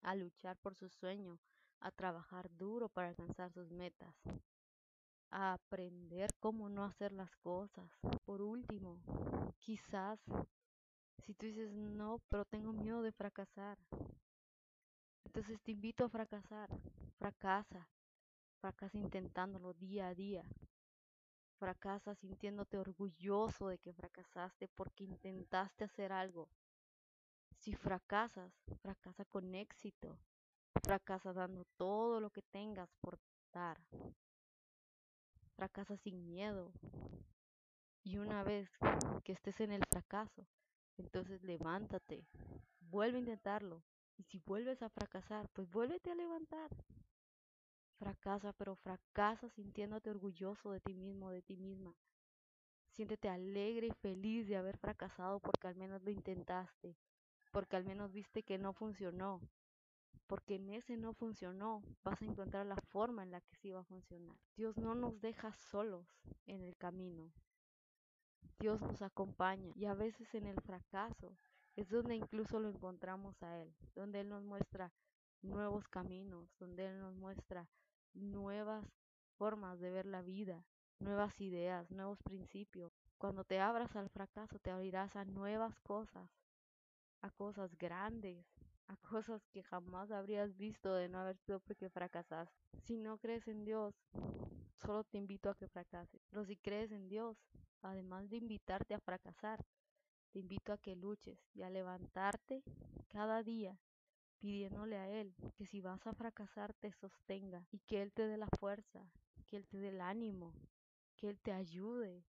a 0.03 0.15
luchar 0.15 0.57
por 0.57 0.75
su 0.75 0.89
sueño, 0.89 1.39
a 1.81 1.91
trabajar 1.93 2.51
duro 2.51 2.89
para 2.89 3.09
alcanzar 3.09 3.53
sus 3.53 3.71
metas, 3.71 4.15
a 5.31 5.55
aprender 5.55 6.31
cómo 6.41 6.69
no 6.69 6.85
hacer 6.85 7.13
las 7.13 7.35
cosas. 7.37 7.91
Por 8.25 8.43
último, 8.43 8.99
quizás 9.59 10.21
si 11.25 11.35
tú 11.35 11.47
dices, 11.47 11.73
no, 11.73 12.21
pero 12.29 12.45
tengo 12.45 12.73
miedo 12.73 13.03
de 13.03 13.13
fracasar, 13.13 13.79
entonces 15.29 15.61
te 15.63 15.73
invito 15.73 16.05
a 16.05 16.09
fracasar. 16.09 16.71
Fracasa. 17.19 17.87
Fracasa 18.61 18.99
intentándolo 18.99 19.75
día 19.75 20.09
a 20.09 20.15
día. 20.15 20.43
Fracasa 21.59 22.15
sintiéndote 22.15 22.79
orgulloso 22.79 23.69
de 23.69 23.79
que 23.79 23.93
fracasaste 23.93 24.69
porque 24.69 25.05
intentaste 25.05 25.85
hacer 25.85 26.13
algo. 26.13 26.49
Si 27.59 27.75
fracasas, 27.75 28.53
fracasa 28.81 29.27
con 29.27 29.55
éxito. 29.55 30.19
Fracasa 30.83 31.35
dando 31.35 31.67
todo 31.77 32.21
lo 32.21 32.31
que 32.31 32.43
tengas 32.43 32.89
por 33.01 33.19
dar. 33.53 33.79
Fracasa 35.59 35.97
sin 35.97 36.25
miedo. 36.25 36.73
Y 38.05 38.19
una 38.19 38.45
vez 38.45 38.71
que 39.25 39.33
estés 39.33 39.59
en 39.59 39.73
el 39.73 39.83
fracaso, 39.91 40.47
entonces 40.97 41.43
levántate, 41.43 42.29
vuelve 42.79 43.17
a 43.17 43.23
intentarlo. 43.23 43.83
Y 44.17 44.23
si 44.23 44.39
vuelves 44.39 44.81
a 44.83 44.89
fracasar, 44.89 45.49
pues 45.55 45.69
vuélvete 45.73 46.13
a 46.13 46.15
levantar. 46.15 46.71
Fracasa, 47.99 48.53
pero 48.53 48.77
fracasa 48.77 49.51
sintiéndote 49.51 50.11
orgulloso 50.11 50.71
de 50.71 50.79
ti 50.79 50.95
mismo, 50.95 51.31
de 51.31 51.43
ti 51.43 51.57
misma. 51.57 51.93
Siéntete 52.93 53.29
alegre 53.29 53.89
y 53.89 53.93
feliz 54.01 54.47
de 54.47 54.59
haber 54.59 54.79
fracasado 54.79 55.41
porque 55.41 55.67
al 55.67 55.75
menos 55.75 56.01
lo 56.05 56.13
intentaste, 56.13 56.97
porque 57.51 57.75
al 57.75 57.85
menos 57.85 58.13
viste 58.13 58.45
que 58.45 58.59
no 58.59 58.75
funcionó, 58.75 59.41
porque 60.27 60.57
en 60.57 60.69
ese 60.69 60.97
no 60.97 61.15
funcionó, 61.15 61.83
vas 62.05 62.21
a 62.21 62.27
encontrar 62.27 62.67
la 62.67 62.77
forma 62.77 63.23
en 63.23 63.31
la 63.31 63.41
que 63.41 63.57
sí 63.57 63.71
va 63.71 63.81
a 63.81 63.85
funcionar. 63.85 64.37
Dios 64.57 64.77
no 64.77 64.95
nos 64.95 65.21
deja 65.21 65.53
solos 65.55 66.07
en 66.47 66.63
el 66.63 66.77
camino. 66.77 67.33
Dios 68.59 68.81
nos 68.83 69.03
acompaña 69.03 69.73
y 69.75 69.87
a 69.87 69.95
veces 69.95 70.35
en 70.35 70.47
el 70.47 70.61
fracaso 70.61 71.37
es 71.77 71.89
donde 71.89 72.17
incluso 72.17 72.59
lo 72.59 72.69
encontramos 72.69 73.43
a 73.43 73.61
Él, 73.61 73.75
donde 73.95 74.21
Él 74.21 74.29
nos 74.29 74.43
muestra 74.43 74.93
nuevos 75.43 75.89
caminos, 75.89 76.51
donde 76.59 76.87
Él 76.87 76.99
nos 76.99 77.15
muestra 77.15 77.69
nuevas 78.15 78.85
formas 79.37 79.79
de 79.79 79.91
ver 79.91 80.07
la 80.07 80.23
vida, 80.23 80.67
nuevas 80.99 81.41
ideas, 81.41 81.91
nuevos 81.91 82.21
principios. 82.23 82.93
Cuando 83.17 83.45
te 83.45 83.61
abras 83.61 83.95
al 83.97 84.11
fracaso, 84.11 84.59
te 84.59 84.71
abrirás 84.71 85.15
a 85.17 85.25
nuevas 85.25 85.79
cosas, 85.81 86.29
a 87.21 87.31
cosas 87.31 87.77
grandes, 87.79 88.45
a 88.89 88.97
cosas 88.97 89.47
que 89.49 89.63
jamás 89.63 90.11
habrías 90.11 90.57
visto 90.57 90.95
de 90.95 91.09
no 91.09 91.19
haber 91.19 91.37
sido 91.39 91.61
porque 91.61 91.91
fracasaste. 91.91 92.57
Si 92.85 92.97
no 92.97 93.19
crees 93.19 93.47
en 93.47 93.65
Dios, 93.65 93.95
solo 94.77 95.05
te 95.05 95.19
invito 95.19 95.51
a 95.51 95.55
que 95.55 95.69
fracases. 95.69 96.21
Pero 96.31 96.45
si 96.45 96.57
crees 96.57 96.91
en 96.93 97.09
Dios, 97.09 97.39
además 97.83 98.29
de 98.31 98.39
invitarte 98.39 98.95
a 98.95 99.01
fracasar, 99.01 99.65
te 100.33 100.39
invito 100.41 100.73
a 100.73 100.79
que 100.79 100.97
luches 100.97 101.39
y 101.55 101.63
a 101.63 101.71
levantarte 101.71 102.63
cada 103.09 103.43
día 103.43 103.79
pidiéndole 104.39 104.97
a 104.97 105.09
Él 105.09 105.35
que 105.57 105.67
si 105.67 105.81
vas 105.81 106.07
a 106.07 106.13
fracasar 106.13 106.75
te 106.75 106.93
sostenga 106.93 107.67
y 107.71 107.81
que 107.81 108.03
Él 108.03 108.13
te 108.13 108.27
dé 108.27 108.37
la 108.37 108.49
fuerza, 108.59 109.11
que 109.47 109.57
Él 109.57 109.67
te 109.67 109.79
dé 109.79 109.89
el 109.89 110.01
ánimo, 110.01 110.55
que 111.17 111.29
Él 111.29 111.41
te 111.41 111.53
ayude 111.53 112.25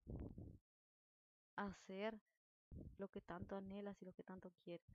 a 1.55 1.65
hacer 1.67 2.19
lo 2.97 3.07
que 3.09 3.21
tanto 3.21 3.55
anhelas 3.55 4.01
y 4.01 4.05
lo 4.05 4.13
que 4.13 4.23
tanto 4.23 4.51
quieres. 4.63 4.87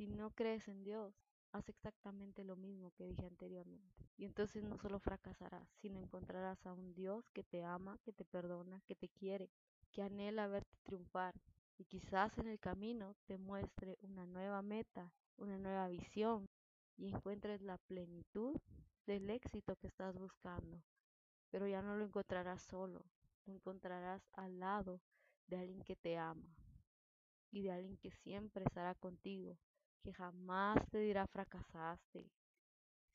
Si 0.00 0.06
no 0.06 0.30
crees 0.30 0.66
en 0.66 0.82
Dios, 0.82 1.14
haz 1.52 1.68
exactamente 1.68 2.42
lo 2.42 2.56
mismo 2.56 2.90
que 2.92 3.04
dije 3.04 3.26
anteriormente. 3.26 4.08
Y 4.16 4.24
entonces 4.24 4.64
no 4.64 4.78
solo 4.78 4.98
fracasarás, 4.98 5.68
sino 5.82 6.00
encontrarás 6.00 6.64
a 6.64 6.72
un 6.72 6.94
Dios 6.94 7.28
que 7.34 7.44
te 7.44 7.64
ama, 7.64 7.98
que 8.02 8.14
te 8.14 8.24
perdona, 8.24 8.80
que 8.86 8.94
te 8.94 9.10
quiere, 9.10 9.50
que 9.92 10.00
anhela 10.00 10.46
verte 10.46 10.78
triunfar. 10.84 11.34
Y 11.76 11.84
quizás 11.84 12.38
en 12.38 12.48
el 12.48 12.58
camino 12.58 13.14
te 13.26 13.36
muestre 13.36 13.98
una 14.00 14.24
nueva 14.24 14.62
meta, 14.62 15.12
una 15.36 15.58
nueva 15.58 15.86
visión 15.88 16.48
y 16.96 17.08
encuentres 17.08 17.60
la 17.60 17.76
plenitud 17.76 18.58
del 19.04 19.28
éxito 19.28 19.76
que 19.76 19.88
estás 19.88 20.16
buscando. 20.16 20.82
Pero 21.50 21.68
ya 21.68 21.82
no 21.82 21.94
lo 21.94 22.06
encontrarás 22.06 22.62
solo, 22.62 23.04
lo 23.44 23.52
encontrarás 23.52 24.26
al 24.32 24.60
lado 24.60 25.02
de 25.46 25.58
alguien 25.58 25.82
que 25.82 25.96
te 25.96 26.16
ama 26.16 26.56
y 27.50 27.64
de 27.64 27.72
alguien 27.72 27.98
que 27.98 28.10
siempre 28.10 28.64
estará 28.64 28.94
contigo, 28.94 29.58
que 30.00 30.12
jamás 30.12 30.78
te 30.90 30.98
dirá 30.98 31.26
fracasaste, 31.26 32.30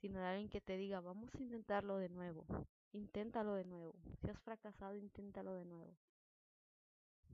sino 0.02 0.20
de 0.20 0.26
alguien 0.26 0.50
que 0.50 0.62
te 0.62 0.78
diga 0.78 1.00
vamos 1.00 1.34
a 1.36 1.42
intentarlo 1.42 1.98
de 1.98 2.10
nuevo, 2.10 2.46
inténtalo 2.94 3.54
de 3.56 3.66
nuevo, 3.66 3.96
si 4.22 4.30
has 4.30 4.40
fracasado, 4.42 4.96
inténtalo 4.96 5.54
de 5.54 5.66
nuevo. 5.66 5.96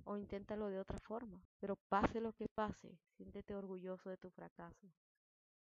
O 0.04 0.18
inténtalo 0.18 0.70
de 0.70 0.80
otra 0.80 1.00
forma, 1.00 1.44
pero 1.60 1.76
pase 1.76 2.22
lo 2.22 2.34
que 2.34 2.48
pase, 2.48 2.98
siéntete 3.18 3.56
orgulloso 3.56 4.10
de 4.10 4.18
tu 4.18 4.30
fracaso, 4.32 4.92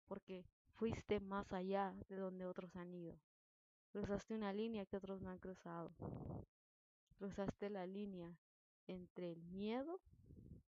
porque 0.07 0.45
fuiste 0.75 1.21
más 1.21 1.53
allá 1.53 1.95
de 2.09 2.17
donde 2.17 2.47
otros 2.47 2.75
han 2.77 2.95
ido. 2.95 3.19
Cruzaste 3.93 4.35
una 4.35 4.53
línea 4.53 4.87
que 4.87 4.97
otros 4.97 5.21
no 5.21 5.31
han 5.31 5.39
cruzado. 5.39 5.93
Cruzaste 7.17 7.71
la 7.71 7.87
línea 7.87 8.39
entre 8.87 9.33
el 9.33 9.43
miedo 9.43 10.01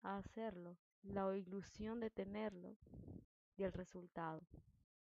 a 0.03 0.19
hacerlo, 0.19 0.77
la 1.03 1.37
ilusión 1.37 2.01
de 2.01 2.11
tenerlo 2.11 2.77
y 3.57 3.65
el 3.65 3.73
resultado. 3.73 4.41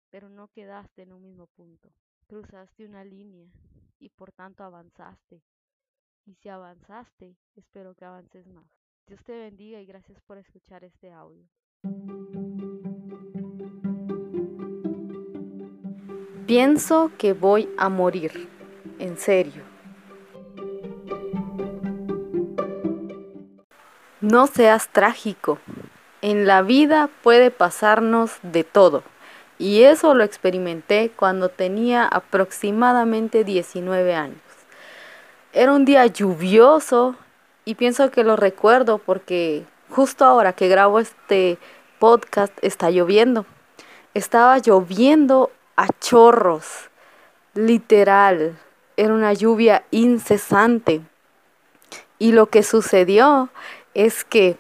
Pero 0.09 0.29
no 0.29 0.47
quedaste 0.47 1.03
en 1.03 1.13
un 1.13 1.21
mismo 1.21 1.47
punto. 1.47 1.89
Cruzaste 2.27 2.85
una 2.85 3.03
línea 3.03 3.47
y 3.99 4.09
por 4.09 4.31
tanto 4.31 4.63
avanzaste. 4.63 5.41
Y 6.25 6.35
si 6.35 6.49
avanzaste, 6.49 7.35
espero 7.55 7.95
que 7.95 8.05
avances 8.05 8.47
más. 8.47 8.65
Dios 9.07 9.23
te 9.23 9.37
bendiga 9.37 9.79
y 9.79 9.85
gracias 9.85 10.19
por 10.21 10.37
escuchar 10.37 10.83
este 10.83 11.11
audio. 11.11 11.47
Pienso 16.45 17.11
que 17.17 17.33
voy 17.33 17.69
a 17.77 17.89
morir. 17.89 18.49
En 18.99 19.17
serio. 19.17 19.63
No 24.21 24.47
seas 24.47 24.91
trágico. 24.91 25.59
En 26.21 26.47
la 26.47 26.61
vida 26.61 27.09
puede 27.21 27.51
pasarnos 27.51 28.37
de 28.41 28.63
todo. 28.63 29.03
Y 29.59 29.83
eso 29.83 30.13
lo 30.13 30.23
experimenté 30.23 31.11
cuando 31.15 31.49
tenía 31.49 32.05
aproximadamente 32.05 33.43
19 33.43 34.15
años. 34.15 34.41
Era 35.53 35.73
un 35.73 35.85
día 35.85 36.05
lluvioso 36.05 37.15
y 37.65 37.75
pienso 37.75 38.11
que 38.11 38.23
lo 38.23 38.35
recuerdo 38.35 38.99
porque 38.99 39.65
justo 39.89 40.25
ahora 40.25 40.53
que 40.53 40.67
grabo 40.67 40.99
este 40.99 41.57
podcast 41.99 42.53
está 42.61 42.91
lloviendo. 42.91 43.45
Estaba 44.13 44.57
lloviendo 44.59 45.51
a 45.75 45.87
chorros, 45.99 46.89
literal. 47.53 48.57
Era 48.95 49.13
una 49.13 49.33
lluvia 49.33 49.85
incesante. 49.91 51.01
Y 52.19 52.31
lo 52.31 52.47
que 52.47 52.63
sucedió 52.63 53.49
es 53.93 54.23
que 54.23 54.57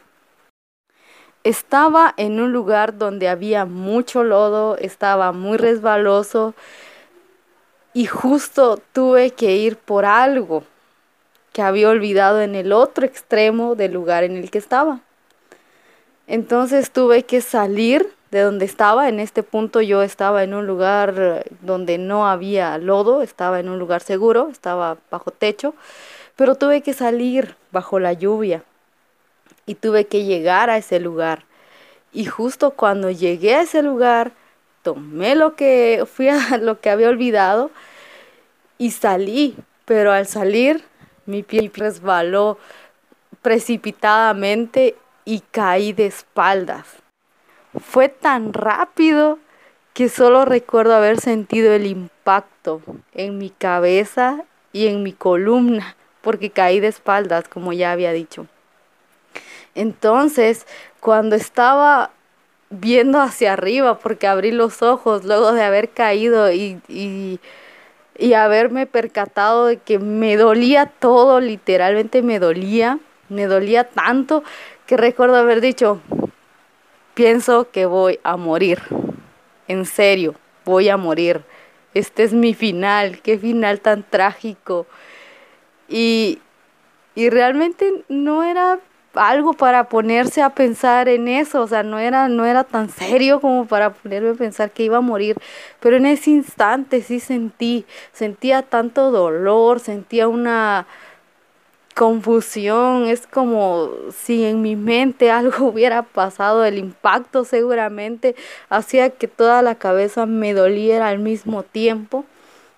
estaba 1.47 2.13
en 2.17 2.41
un 2.41 2.51
lugar 2.51 2.97
donde 2.97 3.29
había 3.29 3.63
mucho 3.63 4.23
lodo, 4.23 4.75
estaba 4.77 5.31
muy 5.31 5.57
resbaloso 5.57 6.53
y 7.93 8.05
justo 8.05 8.81
tuve 8.91 9.31
que 9.31 9.55
ir 9.55 9.77
por 9.77 10.03
algo 10.03 10.63
que 11.53 11.61
había 11.61 11.87
olvidado 11.87 12.41
en 12.41 12.53
el 12.53 12.73
otro 12.73 13.05
extremo 13.05 13.75
del 13.75 13.93
lugar 13.93 14.25
en 14.25 14.35
el 14.35 14.51
que 14.51 14.57
estaba. 14.57 14.99
Entonces 16.27 16.91
tuve 16.91 17.23
que 17.23 17.39
salir 17.39 18.13
de 18.29 18.41
donde 18.41 18.65
estaba. 18.65 19.07
En 19.07 19.21
este 19.21 19.41
punto 19.41 19.79
yo 19.79 20.03
estaba 20.03 20.43
en 20.43 20.53
un 20.53 20.67
lugar 20.67 21.45
donde 21.61 21.97
no 21.97 22.27
había 22.27 22.77
lodo, 22.77 23.21
estaba 23.21 23.61
en 23.61 23.69
un 23.69 23.79
lugar 23.79 24.01
seguro, 24.01 24.49
estaba 24.51 24.97
bajo 25.09 25.31
techo, 25.31 25.73
pero 26.35 26.55
tuve 26.55 26.81
que 26.81 26.93
salir 26.93 27.55
bajo 27.71 27.99
la 27.99 28.11
lluvia 28.11 28.63
y 29.67 29.75
tuve 29.75 30.07
que 30.07 30.23
llegar 30.23 30.71
a 30.71 30.77
ese 30.77 30.99
lugar. 30.99 31.45
Y 32.11 32.25
justo 32.25 32.71
cuando 32.71 33.11
llegué 33.11 33.53
a 33.53 33.61
ese 33.61 33.83
lugar, 33.83 34.31
tomé 34.81 35.35
lo 35.35 35.55
que 35.55 36.05
fui 36.11 36.29
a 36.29 36.57
lo 36.57 36.81
que 36.81 36.89
había 36.89 37.09
olvidado 37.09 37.69
y 38.79 38.91
salí, 38.91 39.55
pero 39.85 40.11
al 40.11 40.25
salir 40.25 40.83
mi 41.27 41.43
pie 41.43 41.69
resbaló 41.75 42.57
precipitadamente 43.43 44.95
y 45.25 45.41
caí 45.51 45.93
de 45.93 46.07
espaldas. 46.07 46.87
Fue 47.79 48.07
tan 48.09 48.53
rápido 48.53 49.39
que 49.93 50.09
solo 50.09 50.45
recuerdo 50.45 50.95
haber 50.95 51.19
sentido 51.19 51.73
el 51.73 51.85
impacto 51.85 52.81
en 53.13 53.37
mi 53.37 53.49
cabeza 53.49 54.45
y 54.71 54.87
en 54.87 55.03
mi 55.03 55.11
columna, 55.11 55.97
porque 56.21 56.49
caí 56.49 56.79
de 56.79 56.87
espaldas, 56.87 57.47
como 57.47 57.73
ya 57.73 57.91
había 57.91 58.13
dicho. 58.13 58.47
Entonces, 59.77 60.65
cuando 60.99 61.35
estaba 61.35 62.09
viendo 62.71 63.21
hacia 63.21 63.53
arriba, 63.53 63.99
porque 63.99 64.25
abrí 64.25 64.51
los 64.51 64.81
ojos 64.81 65.23
luego 65.23 65.53
de 65.53 65.61
haber 65.61 65.89
caído 65.89 66.51
y, 66.51 66.81
y, 66.87 67.39
y 68.17 68.33
haberme 68.33 68.87
percatado 68.87 69.67
de 69.67 69.77
que 69.77 69.99
me 69.99 70.35
dolía 70.35 70.87
todo, 70.87 71.39
literalmente 71.39 72.23
me 72.23 72.39
dolía, 72.39 72.97
me 73.29 73.45
dolía 73.45 73.83
tanto 73.83 74.43
que 74.87 74.97
recuerdo 74.97 75.35
haber 75.35 75.61
dicho, 75.61 76.01
pienso 77.13 77.69
que 77.69 77.85
voy 77.85 78.19
a 78.23 78.35
morir, 78.35 78.81
en 79.67 79.85
serio, 79.85 80.33
voy 80.65 80.89
a 80.89 80.97
morir, 80.97 81.43
este 81.93 82.23
es 82.23 82.33
mi 82.33 82.55
final, 82.55 83.21
qué 83.21 83.37
final 83.37 83.79
tan 83.79 84.01
trágico. 84.01 84.87
Y, 85.87 86.39
y 87.13 87.29
realmente 87.29 88.03
no 88.09 88.43
era 88.43 88.79
algo 89.17 89.53
para 89.53 89.89
ponerse 89.89 90.41
a 90.41 90.49
pensar 90.51 91.09
en 91.09 91.27
eso, 91.27 91.61
o 91.61 91.67
sea, 91.67 91.83
no 91.83 91.99
era, 91.99 92.27
no 92.27 92.45
era 92.45 92.63
tan 92.63 92.89
serio 92.89 93.39
como 93.41 93.65
para 93.65 93.91
ponerme 93.91 94.31
a 94.31 94.33
pensar 94.33 94.71
que 94.71 94.83
iba 94.83 94.97
a 94.97 95.01
morir, 95.01 95.37
pero 95.79 95.97
en 95.97 96.05
ese 96.05 96.31
instante 96.31 97.01
sí 97.01 97.19
sentí, 97.19 97.85
sentía 98.13 98.61
tanto 98.61 99.11
dolor, 99.11 99.79
sentía 99.79 100.27
una 100.27 100.87
confusión, 101.97 103.05
es 103.05 103.25
como 103.25 103.89
si 104.15 104.45
en 104.45 104.61
mi 104.61 104.75
mente 104.75 105.31
algo 105.31 105.67
hubiera 105.69 106.03
pasado, 106.03 106.63
el 106.63 106.77
impacto 106.77 107.43
seguramente 107.43 108.35
hacía 108.69 109.09
que 109.09 109.27
toda 109.27 109.61
la 109.63 109.75
cabeza 109.75 110.25
me 110.25 110.53
doliera 110.53 111.07
al 111.07 111.19
mismo 111.19 111.63
tiempo, 111.63 112.23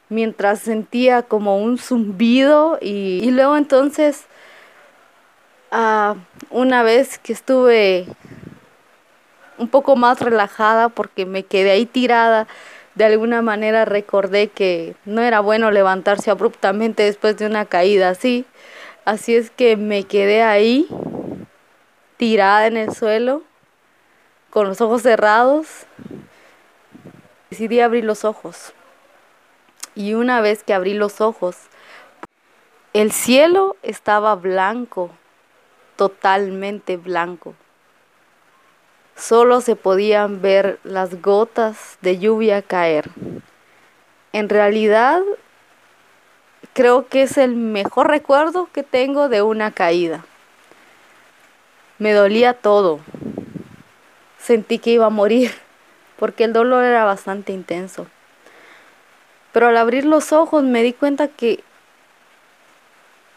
mientras 0.07 0.59
sentía 0.59 1.21
como 1.23 1.57
un 1.57 1.77
zumbido 1.77 2.79
y, 2.81 3.19
y 3.21 3.31
luego 3.31 3.57
entonces 3.57 4.25
Una 5.71 6.83
vez 6.83 7.19
que 7.19 7.31
estuve 7.31 8.07
un 9.57 9.67
poco 9.67 9.95
más 9.95 10.19
relajada 10.19 10.89
porque 10.89 11.25
me 11.25 11.43
quedé 11.43 11.71
ahí 11.71 11.85
tirada, 11.85 12.47
de 12.95 13.05
alguna 13.05 13.41
manera 13.41 13.85
recordé 13.85 14.47
que 14.47 14.95
no 15.05 15.21
era 15.21 15.41
bueno 15.41 15.69
levantarse 15.69 16.31
abruptamente 16.31 17.03
después 17.03 17.37
de 17.37 17.45
una 17.45 17.65
caída 17.65 18.09
así. 18.09 18.45
Así 19.05 19.35
es 19.35 19.51
que 19.51 19.77
me 19.77 20.03
quedé 20.03 20.43
ahí, 20.43 20.87
tirada 22.17 22.67
en 22.67 22.77
el 22.77 22.93
suelo, 22.93 23.43
con 24.49 24.67
los 24.67 24.81
ojos 24.81 25.03
cerrados. 25.03 25.85
Decidí 27.49 27.79
abrir 27.79 28.05
los 28.05 28.25
ojos. 28.25 28.73
Y 29.95 30.13
una 30.13 30.41
vez 30.41 30.63
que 30.63 30.73
abrí 30.73 30.93
los 30.93 31.21
ojos, 31.21 31.55
el 32.93 33.11
cielo 33.11 33.75
estaba 33.83 34.35
blanco, 34.35 35.11
totalmente 35.99 36.95
blanco. 36.95 37.55
Solo 39.17 39.59
se 39.59 39.75
podían 39.75 40.41
ver 40.41 40.79
las 40.85 41.21
gotas 41.21 41.97
de 41.99 42.19
lluvia 42.19 42.61
caer. 42.61 43.09
En 44.31 44.47
realidad, 44.47 45.21
creo 46.71 47.09
que 47.09 47.23
es 47.23 47.37
el 47.37 47.57
mejor 47.57 48.07
recuerdo 48.07 48.69
que 48.71 48.81
tengo 48.81 49.27
de 49.27 49.41
una 49.41 49.71
caída. 49.71 50.23
Me 51.97 52.13
dolía 52.13 52.53
todo. 52.53 53.01
Sentí 54.37 54.79
que 54.79 54.91
iba 54.91 55.07
a 55.07 55.09
morir 55.09 55.51
porque 56.17 56.45
el 56.45 56.53
dolor 56.53 56.85
era 56.85 57.03
bastante 57.03 57.51
intenso. 57.51 58.07
Pero 59.51 59.67
al 59.67 59.75
abrir 59.75 60.05
los 60.05 60.31
ojos 60.31 60.63
me 60.63 60.81
di 60.81 60.93
cuenta 60.93 61.27
que 61.27 61.61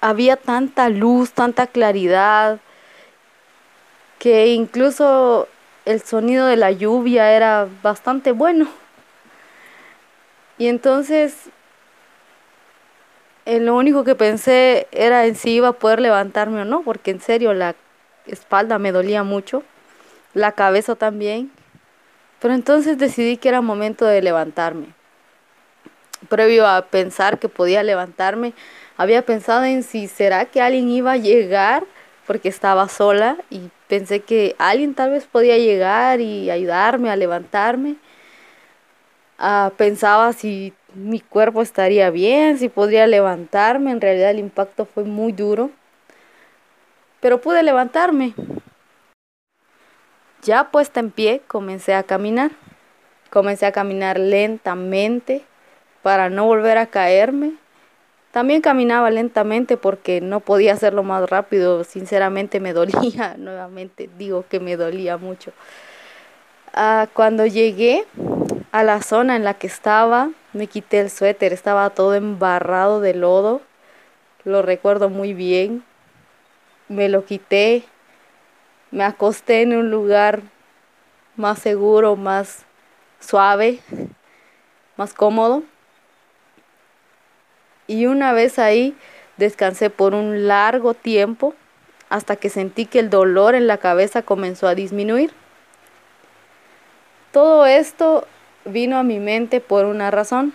había 0.03 0.37
tanta 0.37 0.89
luz, 0.89 1.33
tanta 1.33 1.69
claridad, 1.69 2.59
que 4.19 4.49
incluso 4.49 5.49
el 5.85 6.03
sonido 6.03 6.47
de 6.47 6.57
la 6.57 6.73
lluvia 6.73 7.33
era 7.33 7.69
bastante 7.83 8.33
bueno. 8.33 8.69
Y 10.59 10.67
entonces 10.67 11.51
eh, 13.47 13.61
lo 13.61 13.77
único 13.77 14.03
que 14.03 14.17
pensé 14.17 14.89
era 14.91 15.27
en 15.27 15.37
si 15.37 15.53
iba 15.53 15.69
a 15.69 15.73
poder 15.73 16.01
levantarme 16.01 16.63
o 16.63 16.65
no, 16.65 16.83
porque 16.83 17.13
en 17.13 17.21
serio 17.21 17.55
la 17.55 17.77
espalda 18.27 18.79
me 18.79 18.91
dolía 18.91 19.23
mucho, 19.23 19.63
la 20.35 20.53
cabeza 20.53 20.97
también. 20.97 21.53
Pero 22.41 22.55
entonces 22.55 22.99
decidí 22.99 23.37
que 23.37 23.49
era 23.49 23.61
momento 23.61 24.05
de 24.05 24.21
levantarme. 24.21 24.87
Previo 26.29 26.67
a 26.67 26.83
pensar 26.87 27.39
que 27.39 27.49
podía 27.49 27.85
levantarme, 27.85 28.53
había 28.97 29.23
pensado 29.23 29.65
en 29.65 29.83
si 29.83 30.09
será 30.09 30.45
que 30.47 30.61
alguien 30.61 30.89
iba 30.91 31.13
a 31.13 31.17
llegar 31.17 31.85
porque 32.27 32.49
estaba 32.49 32.89
sola 32.89 33.37
y 33.51 33.71
pensé 33.89 34.21
que 34.21 34.55
alguien 34.59 34.95
tal 34.95 35.11
vez 35.11 35.27
podía 35.27 35.59
llegar 35.59 36.21
y 36.21 36.51
ayudarme 36.51 37.11
a 37.11 37.17
levantarme. 37.17 37.97
Ah, 39.39 39.73
pensaba 39.77 40.33
si 40.33 40.73
mi 40.95 41.21
cuerpo 41.21 41.63
estaría 41.63 42.11
bien, 42.11 42.59
si 42.59 42.69
podría 42.69 43.07
levantarme. 43.07 43.91
En 43.91 44.01
realidad 44.01 44.31
el 44.31 44.39
impacto 44.39 44.85
fue 44.85 45.05
muy 45.05 45.33
duro, 45.33 45.71
pero 47.21 47.41
pude 47.41 47.63
levantarme. 47.63 48.35
Ya 50.43 50.71
puesta 50.71 51.01
en 51.01 51.11
pie, 51.11 51.43
comencé 51.47 51.95
a 51.95 52.03
caminar. 52.03 52.53
Comencé 53.31 53.67
a 53.67 53.73
caminar 53.73 54.19
lentamente 54.19 55.45
para 56.03 56.29
no 56.29 56.45
volver 56.45 56.79
a 56.79 56.87
caerme 56.87 57.55
también 58.33 58.63
caminaba 58.63 59.11
lentamente 59.11 59.77
porque 59.77 60.23
no 60.23 60.41
podía 60.41 60.73
hacerlo 60.73 61.03
más 61.03 61.29
rápido. 61.29 61.85
Sinceramente 61.85 62.61
me 62.61 62.73
dolía, 62.73 63.35
nuevamente 63.39 64.09
digo 64.19 64.45
que 64.49 64.59
me 64.59 64.77
dolía 64.77 65.19
mucho. 65.19 65.53
Ah, 66.73 67.07
cuando 67.13 67.45
llegué 67.45 68.07
a 68.73 68.83
la 68.83 69.03
zona 69.03 69.37
en 69.37 69.45
la 69.45 69.55
que 69.55 69.67
estaba, 69.67 70.31
me 70.55 70.67
quité 70.67 71.01
el 71.01 71.11
suéter, 71.11 71.53
estaba 71.53 71.91
todo 71.91 72.15
embarrado 72.15 73.01
de 73.01 73.13
lodo. 73.13 73.61
Lo 74.45 74.63
recuerdo 74.63 75.11
muy 75.11 75.35
bien. 75.35 75.85
Me 76.89 77.11
lo 77.11 77.27
quité, 77.27 77.85
me 78.91 79.05
acosté 79.05 79.63
en 79.63 79.77
un 79.77 79.91
lugar 79.91 80.41
más 81.37 81.59
seguro, 81.59 82.17
más 82.17 82.65
suave, 83.21 83.81
más 84.97 85.13
cómodo. 85.13 85.63
Y 87.87 88.07
una 88.07 88.33
vez 88.33 88.59
ahí 88.59 88.95
descansé 89.37 89.91
por 89.91 90.15
un 90.15 90.47
largo 90.47 90.95
tiempo 90.95 91.55
hasta 92.09 92.37
que 92.37 92.51
sentí 92.51 92.87
que 92.87 92.99
el 92.99 93.11
dolor 93.11 93.55
en 93.55 93.67
la 93.67 93.79
cabeza 93.79 94.23
comenzó 94.23 94.69
a 94.69 94.75
disminuir. 94.75 95.33
Todo 97.33 97.65
esto 97.65 98.27
vino 98.65 98.99
a 98.99 99.03
mi 99.03 99.19
mente 99.19 99.61
por 99.61 99.87
una 99.87 100.11
razón. 100.11 100.53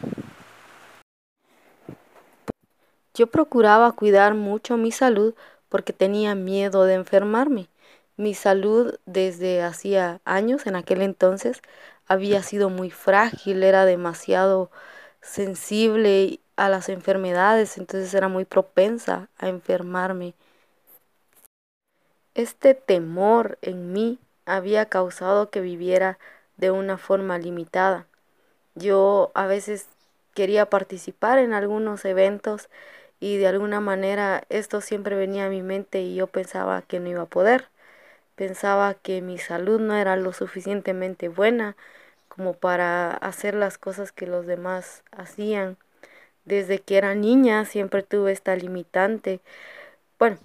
Yo 3.16 3.28
procuraba 3.28 3.92
cuidar 3.94 4.36
mucho 4.36 4.78
mi 4.78 4.92
salud 4.92 5.34
porque 5.70 5.94
tenía 5.94 6.36
miedo 6.36 6.84
de 6.84 6.94
enfermarme. 6.94 7.68
Mi 8.16 8.36
salud 8.36 8.96
desde 9.06 9.64
hacía 9.64 10.22
años, 10.24 10.68
en 10.68 10.76
aquel 10.76 11.02
entonces, 11.02 11.62
había 12.08 12.44
sido 12.44 12.70
muy 12.70 12.92
frágil, 12.92 13.64
era 13.64 13.86
demasiado 13.86 14.70
sensible 15.22 16.40
a 16.58 16.70
las 16.70 16.90
enfermedades, 16.90 17.78
entonces 17.78 18.14
era 18.14 18.28
muy 18.28 18.46
propensa 18.46 19.30
a 19.38 19.48
enfermarme. 19.48 20.34
Este 22.36 22.74
temor 22.74 23.58
en 23.62 23.94
mí 23.94 24.20
había 24.46 24.86
causado 24.86 25.50
que 25.50 25.62
viviera 25.62 26.20
de 26.58 26.72
una 26.72 26.98
forma 26.98 27.38
limitada. 27.38 28.06
Yo 28.76 29.32
a 29.34 29.48
veces 29.48 29.88
quería 30.34 30.70
participar 30.70 31.40
en 31.40 31.54
algunos 31.54 32.06
eventos 32.06 32.70
y 33.20 33.38
de 33.38 33.48
alguna 33.48 33.80
manera 33.80 34.44
esto 34.50 34.82
siempre 34.82 35.16
venía 35.16 35.46
a 35.46 35.50
mi 35.50 35.64
mente 35.64 36.02
y 36.02 36.16
yo 36.16 36.28
pensaba 36.28 36.82
que 36.84 37.00
no 37.00 37.10
iba 37.10 37.24
a 37.24 37.26
poder. 37.26 37.70
Pensaba 38.36 38.94
que 38.94 39.22
mi 39.22 39.40
salud 39.40 39.80
no 39.80 39.96
era 39.96 40.16
lo 40.16 40.34
suficientemente 40.34 41.28
buena 41.28 41.76
como 42.28 42.54
para 42.54 43.12
hacer 43.12 43.56
las 43.56 43.80
cosas 43.80 44.12
que 44.12 44.28
los 44.28 44.46
demás 44.46 45.04
hacían. 45.12 45.78
Desde 46.48 46.80
que 46.80 46.98
era 46.98 47.14
niña 47.14 47.64
siempre 47.66 48.02
tuve 48.02 48.32
esta 48.32 48.56
limitante. 48.56 49.40
Bueno, 50.20 50.40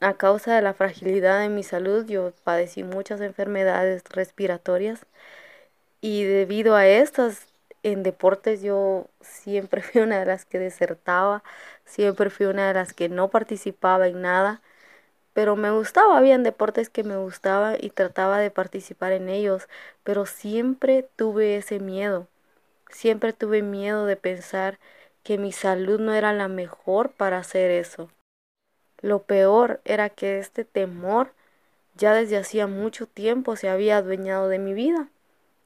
a 0.00 0.14
causa 0.14 0.54
de 0.54 0.62
la 0.62 0.74
fragilidad 0.74 1.40
de 1.40 1.48
mi 1.48 1.62
salud 1.64 2.06
yo 2.06 2.32
padecí 2.44 2.84
muchas 2.84 3.20
enfermedades 3.20 4.04
respiratorias 4.10 5.06
y 6.00 6.24
debido 6.24 6.76
a 6.76 6.86
estas 6.86 7.46
en 7.82 8.02
deportes 8.02 8.62
yo 8.62 9.06
siempre 9.20 9.82
fui 9.84 10.02
una 10.02 10.20
de 10.20 10.26
las 10.26 10.44
que 10.44 10.58
desertaba, 10.58 11.42
siempre 11.84 12.30
fui 12.30 12.46
una 12.46 12.68
de 12.68 12.74
las 12.74 12.92
que 12.94 13.08
no 13.08 13.28
participaba 13.30 14.08
en 14.08 14.22
nada, 14.22 14.62
pero 15.34 15.56
me 15.56 15.70
gustaba, 15.72 16.18
habían 16.18 16.42
deportes 16.44 16.90
que 16.90 17.04
me 17.04 17.16
gustaban 17.18 17.76
y 17.80 17.90
trataba 17.90 18.38
de 18.40 18.50
participar 18.50 19.12
en 19.12 19.28
ellos, 19.30 19.68
pero 20.04 20.26
siempre 20.26 21.08
tuve 21.16 21.56
ese 21.58 21.80
miedo, 21.80 22.28
siempre 22.94 23.32
tuve 23.32 23.62
miedo 23.62 24.06
de 24.06 24.16
pensar 24.16 24.78
que 25.22 25.38
mi 25.38 25.52
salud 25.52 26.00
no 26.00 26.14
era 26.14 26.32
la 26.32 26.48
mejor 26.48 27.10
para 27.10 27.38
hacer 27.38 27.70
eso. 27.70 28.08
Lo 29.00 29.22
peor 29.22 29.80
era 29.84 30.08
que 30.10 30.38
este 30.38 30.64
temor 30.64 31.32
ya 31.96 32.14
desde 32.14 32.38
hacía 32.38 32.66
mucho 32.66 33.06
tiempo 33.06 33.56
se 33.56 33.68
había 33.68 33.98
adueñado 33.98 34.48
de 34.48 34.58
mi 34.58 34.74
vida. 34.74 35.08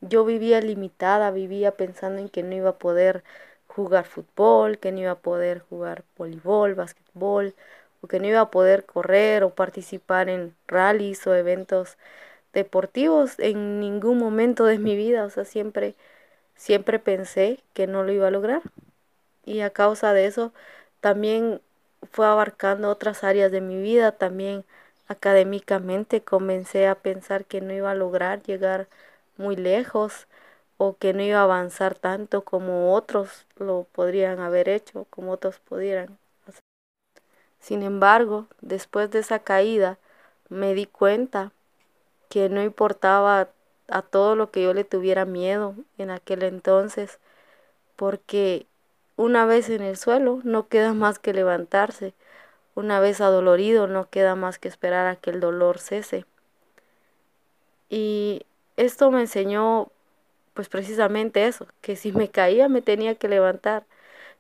Yo 0.01 0.25
vivía 0.25 0.61
limitada, 0.61 1.31
vivía 1.31 1.73
pensando 1.73 2.21
en 2.21 2.29
que 2.29 2.43
no 2.43 2.55
iba 2.55 2.71
a 2.71 2.79
poder 2.79 3.25
jugar 3.67 4.05
fútbol, 4.07 4.79
que 4.79 4.93
no 4.93 5.01
iba 5.01 5.13
a 5.13 5.19
poder 5.19 5.61
jugar 5.61 6.05
voleibol, 6.17 6.75
básquetbol, 6.75 7.55
o 8.01 8.09
que 8.09 8.21
no 8.21 8.27
iba 8.27 8.41
a 8.41 8.51
poder 8.51 8.85
correr 8.87 9.45
o 9.45 9.51
participar 9.55 10.29
en 10.29 10.55
rallies 10.67 11.27
o 11.27 11.35
eventos 11.35 11.97
deportivos 12.53 13.39
en 13.39 13.81
ningún 13.81 14.19
momento 14.19 14.65
de 14.67 14.79
mi 14.79 14.97
vida. 14.97 15.25
O 15.25 15.31
sea, 15.31 15.45
siempre, 15.45 15.95
siempre 16.59 16.99
pensé 16.99 17.61
que 17.73 17.87
no 17.87 18.03
lo 18.03 18.13
iba 18.13 18.29
a 18.29 18.31
lograr 18.31 18.61
y 19.47 19.63
a 19.63 19.71
causa 19.71 20.13
de 20.13 20.27
eso 20.27 20.53
también 21.01 21.63
fue 22.11 22.27
abarcando 22.27 22.91
otras 22.91 23.25
áreas 23.25 23.51
de 23.51 23.63
mi 23.63 23.81
vida, 23.81 24.13
también 24.13 24.65
académicamente 25.09 26.21
comencé 26.21 26.87
a 26.87 26.97
pensar 26.97 27.47
que 27.47 27.63
no 27.63 27.73
iba 27.73 27.91
a 27.91 27.95
lograr 27.95 28.43
llegar 28.43 28.89
muy 29.39 29.57
lejos 29.57 30.27
o 30.77 30.97
que 30.97 31.15
no 31.15 31.23
iba 31.23 31.41
a 31.41 31.45
avanzar 31.45 31.95
tanto 31.95 32.43
como 32.43 32.95
otros 32.95 33.47
lo 33.57 33.87
podrían 33.93 34.41
haber 34.41 34.69
hecho, 34.69 35.07
como 35.11 35.33
otros 35.33 35.59
pudieran 35.61 36.19
hacer. 36.47 36.63
Sin 37.61 37.83
embargo, 37.83 38.47
después 38.61 39.11
de 39.11 39.21
esa 39.21 39.39
caída, 39.39 39.99
me 40.51 40.75
di 40.75 40.87
cuenta 40.87 41.53
que 42.29 42.49
no 42.49 42.63
importaba 42.63 43.49
a 43.89 44.03
todo 44.03 44.37
lo 44.37 44.51
que 44.51 44.63
yo 44.63 44.75
le 44.75 44.85
tuviera 44.85 45.25
miedo 45.25 45.75
en 45.99 46.11
aquel 46.11 46.43
entonces, 46.45 47.19
porque 47.97 48.67
una 49.17 49.47
vez 49.47 49.71
en 49.71 49.83
el 49.83 49.97
suelo, 49.97 50.41
no 50.45 50.69
queda 50.69 50.95
más 50.95 51.19
que 51.19 51.33
levantarse. 51.35 52.15
Una 52.75 53.01
vez 53.01 53.21
adolorido, 53.21 53.89
no 53.89 54.11
queda 54.11 54.37
más 54.37 54.59
que 54.59 54.69
esperar 54.69 55.07
a 55.09 55.17
que 55.17 55.31
el 55.31 55.41
dolor 55.41 55.79
cese. 55.81 56.27
Y 57.91 58.43
esto 58.77 59.11
me 59.11 59.21
enseñó 59.23 59.91
pues 60.55 60.69
precisamente 60.69 61.47
eso, 61.47 61.67
que 61.83 61.97
si 61.97 62.13
me 62.13 62.31
caía 62.31 62.69
me 62.69 62.83
tenía 62.83 63.15
que 63.17 63.29
levantar, 63.29 63.85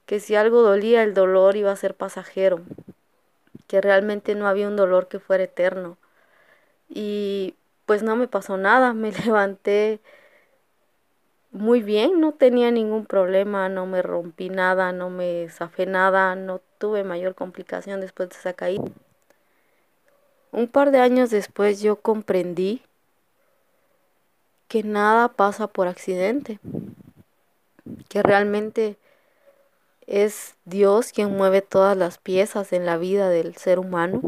que 0.06 0.20
si 0.20 0.34
algo 0.36 0.62
dolía 0.62 1.02
el 1.04 1.14
dolor 1.14 1.56
iba 1.56 1.72
a 1.72 1.76
ser 1.76 1.94
pasajero. 1.94 2.60
que 3.68 3.80
realmente 3.80 4.34
no 4.34 4.48
había 4.48 4.68
un 4.68 4.76
dolor 4.76 5.08
que 5.08 5.20
fuera 5.20 5.44
eterno. 5.44 5.96
Y 6.88 7.54
pues 7.88 8.02
no 8.02 8.16
me 8.16 8.28
pasó 8.28 8.58
nada, 8.58 8.92
me 8.92 9.10
levanté 9.10 10.00
muy 11.50 11.82
bien, 11.82 12.20
no 12.20 12.32
tenía 12.32 12.70
ningún 12.70 13.06
problema, 13.06 13.70
no 13.70 13.86
me 13.86 14.02
rompí 14.02 14.50
nada, 14.50 14.92
no 14.92 15.08
me 15.08 15.48
zafé 15.48 15.86
nada, 15.86 16.36
no 16.36 16.60
tuve 16.76 17.02
mayor 17.02 17.34
complicación 17.34 18.02
después 18.02 18.28
de 18.28 18.36
esa 18.36 18.52
caída. 18.52 18.84
Un 20.52 20.68
par 20.68 20.90
de 20.90 21.00
años 21.00 21.30
después 21.30 21.80
yo 21.80 21.96
comprendí 21.96 22.82
que 24.68 24.82
nada 24.82 25.28
pasa 25.28 25.66
por 25.66 25.88
accidente, 25.88 26.60
que 28.10 28.22
realmente 28.22 28.98
es 30.06 30.56
Dios 30.66 31.12
quien 31.12 31.34
mueve 31.34 31.62
todas 31.62 31.96
las 31.96 32.18
piezas 32.18 32.74
en 32.74 32.84
la 32.84 32.98
vida 32.98 33.30
del 33.30 33.56
ser 33.56 33.78
humano. 33.78 34.20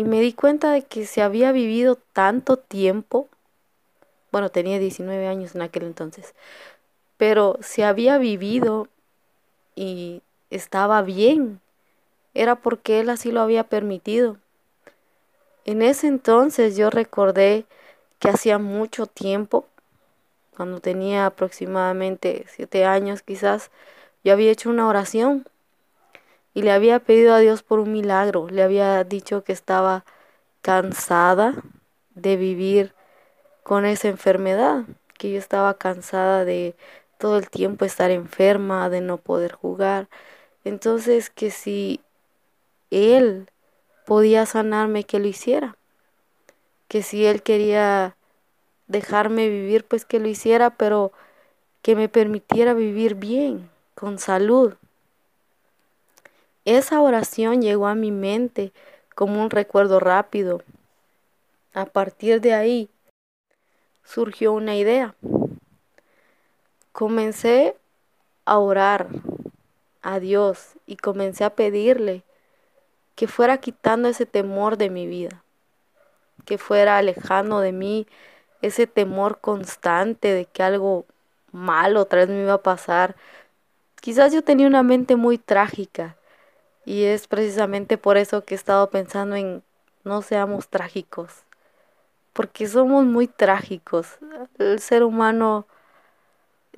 Y 0.00 0.04
me 0.04 0.22
di 0.22 0.32
cuenta 0.32 0.72
de 0.72 0.80
que 0.80 1.04
se 1.04 1.20
había 1.20 1.52
vivido 1.52 1.98
tanto 2.14 2.56
tiempo, 2.56 3.28
bueno, 4.32 4.48
tenía 4.48 4.78
19 4.78 5.26
años 5.26 5.54
en 5.54 5.60
aquel 5.60 5.82
entonces, 5.82 6.34
pero 7.18 7.58
se 7.60 7.84
había 7.84 8.16
vivido 8.16 8.88
y 9.76 10.22
estaba 10.48 11.02
bien, 11.02 11.60
era 12.32 12.56
porque 12.56 13.00
Él 13.00 13.10
así 13.10 13.30
lo 13.30 13.42
había 13.42 13.64
permitido. 13.64 14.38
En 15.66 15.82
ese 15.82 16.06
entonces 16.06 16.78
yo 16.78 16.88
recordé 16.88 17.66
que 18.20 18.30
hacía 18.30 18.56
mucho 18.56 19.04
tiempo, 19.04 19.66
cuando 20.56 20.80
tenía 20.80 21.26
aproximadamente 21.26 22.46
siete 22.48 22.86
años 22.86 23.20
quizás, 23.20 23.70
yo 24.24 24.32
había 24.32 24.50
hecho 24.50 24.70
una 24.70 24.88
oración 24.88 25.44
y 26.54 26.62
le 26.62 26.72
había 26.72 27.00
pedido 27.00 27.34
a 27.34 27.38
Dios 27.38 27.62
por 27.62 27.80
un 27.80 27.92
milagro. 27.92 28.48
Le 28.48 28.62
había 28.62 29.02
dicho 29.04 29.44
que 29.44 29.52
estaba 29.52 30.04
cansada 30.62 31.54
de 32.14 32.36
vivir 32.36 32.94
con 33.62 33.84
esa 33.86 34.08
enfermedad, 34.08 34.84
que 35.18 35.30
yo 35.32 35.38
estaba 35.38 35.74
cansada 35.74 36.44
de 36.44 36.74
todo 37.18 37.38
el 37.38 37.50
tiempo 37.50 37.84
estar 37.84 38.10
enferma, 38.10 38.88
de 38.90 39.00
no 39.00 39.18
poder 39.18 39.52
jugar. 39.52 40.08
Entonces 40.64 41.30
que 41.30 41.50
si 41.50 42.00
Él 42.90 43.48
podía 44.06 44.46
sanarme, 44.46 45.04
que 45.04 45.18
lo 45.18 45.28
hiciera 45.28 45.76
que 46.90 47.04
si 47.04 47.24
Él 47.24 47.44
quería 47.44 48.16
dejarme 48.88 49.48
vivir, 49.48 49.84
pues 49.84 50.04
que 50.04 50.18
lo 50.18 50.26
hiciera, 50.26 50.70
pero 50.70 51.12
que 51.82 51.94
me 51.94 52.08
permitiera 52.08 52.74
vivir 52.74 53.14
bien, 53.14 53.70
con 53.94 54.18
salud. 54.18 54.74
Esa 56.70 57.00
oración 57.00 57.62
llegó 57.62 57.88
a 57.88 57.96
mi 57.96 58.12
mente 58.12 58.72
como 59.16 59.42
un 59.42 59.50
recuerdo 59.50 59.98
rápido. 59.98 60.62
A 61.74 61.84
partir 61.84 62.40
de 62.40 62.54
ahí 62.54 62.88
surgió 64.04 64.52
una 64.52 64.76
idea. 64.76 65.16
Comencé 66.92 67.76
a 68.44 68.58
orar 68.58 69.08
a 70.00 70.20
Dios 70.20 70.74
y 70.86 70.94
comencé 70.94 71.42
a 71.42 71.56
pedirle 71.56 72.22
que 73.16 73.26
fuera 73.26 73.58
quitando 73.58 74.08
ese 74.08 74.24
temor 74.24 74.76
de 74.76 74.90
mi 74.90 75.08
vida 75.08 75.42
que 76.44 76.56
fuera 76.56 76.98
alejando 76.98 77.58
de 77.58 77.72
mí 77.72 78.06
ese 78.62 78.86
temor 78.86 79.40
constante 79.40 80.32
de 80.32 80.44
que 80.44 80.62
algo 80.62 81.04
malo 81.50 82.02
otra 82.02 82.20
vez 82.20 82.28
me 82.28 82.42
iba 82.42 82.54
a 82.54 82.62
pasar. 82.62 83.16
Quizás 84.00 84.32
yo 84.32 84.42
tenía 84.42 84.68
una 84.68 84.84
mente 84.84 85.16
muy 85.16 85.36
trágica 85.36 86.16
y 86.84 87.04
es 87.04 87.26
precisamente 87.28 87.98
por 87.98 88.16
eso 88.16 88.44
que 88.44 88.54
he 88.54 88.56
estado 88.56 88.90
pensando 88.90 89.36
en 89.36 89.62
no 90.04 90.22
seamos 90.22 90.68
trágicos, 90.68 91.44
porque 92.32 92.66
somos 92.66 93.04
muy 93.04 93.26
trágicos. 93.26 94.18
El 94.58 94.80
ser 94.80 95.02
humano 95.02 95.66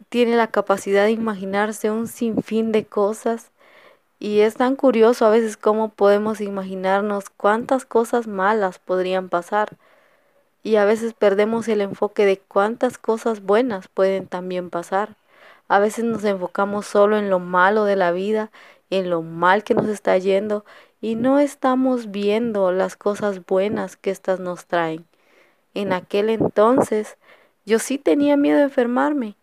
tiene 0.09 0.37
la 0.37 0.49
capacidad 0.49 1.05
de 1.05 1.13
imaginarse 1.13 1.91
un 1.91 2.09
sinfín 2.09 2.73
de 2.73 2.85
cosas 2.85 3.53
y 4.19 4.41
es 4.41 4.55
tan 4.55 4.77
curioso 4.77 5.27
a 5.27 5.31
veces 5.31 5.57
cómo 5.57 5.89
podemos 5.89 6.41
imaginarnos 6.41 7.29
cuántas 7.29 7.85
cosas 7.85 8.29
malas 8.29 8.79
podrían 8.79 9.29
pasar. 9.29 9.77
Y 10.63 10.77
a 10.77 10.85
veces 10.85 11.13
perdemos 11.13 11.67
el 11.67 11.81
enfoque 11.81 12.25
de 12.25 12.39
cuántas 12.39 12.99
cosas 12.99 13.43
buenas 13.43 13.89
pueden 13.89 14.29
también 14.29 14.71
pasar. 14.71 15.17
A 15.67 15.81
veces 15.81 16.05
nos 16.05 16.23
enfocamos 16.23 16.87
solo 16.87 17.17
en 17.17 17.31
lo 17.31 17.41
malo 17.41 17.85
de 17.85 17.97
la 17.97 18.13
vida, 18.13 18.53
en 18.93 19.09
lo 19.09 19.23
mal 19.23 19.65
que 19.65 19.75
nos 19.75 19.89
está 19.89 20.19
yendo 20.19 20.67
y 21.01 21.15
no 21.15 21.39
estamos 21.39 22.11
viendo 22.11 22.73
las 22.73 22.95
cosas 22.95 23.45
buenas 23.47 23.97
que 23.97 24.11
éstas 24.11 24.39
nos 24.39 24.67
traen. 24.67 25.07
En 25.73 25.95
aquel 25.95 26.29
entonces 26.29 27.17
yo 27.65 27.79
sí 27.79 27.97
tenía 27.97 28.37
miedo 28.37 28.59
de 28.59 28.65
enfermarme, 28.65 29.35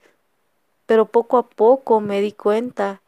pero 0.85 1.07
poco 1.07 1.39
a 1.39 1.47
poco 1.47 1.99
me 1.99 2.21
di 2.21 2.31
cuenta 2.31 3.01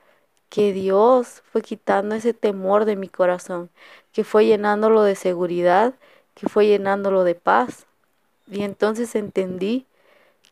que 0.50 0.74
Dios 0.74 1.44
fue 1.52 1.62
quitando 1.62 2.16
ese 2.16 2.34
temor 2.34 2.86
de 2.86 2.96
mi 2.96 3.08
corazón, 3.08 3.70
que 4.12 4.24
fue 4.24 4.48
llenándolo 4.48 5.04
de 5.04 5.16
seguridad, 5.16 5.94
que 6.34 6.50
fue 6.50 6.66
llenándolo 6.66 7.24
de 7.24 7.36
paz. 7.36 7.86
Y 8.50 8.64
entonces 8.64 9.14
entendí 9.14 9.86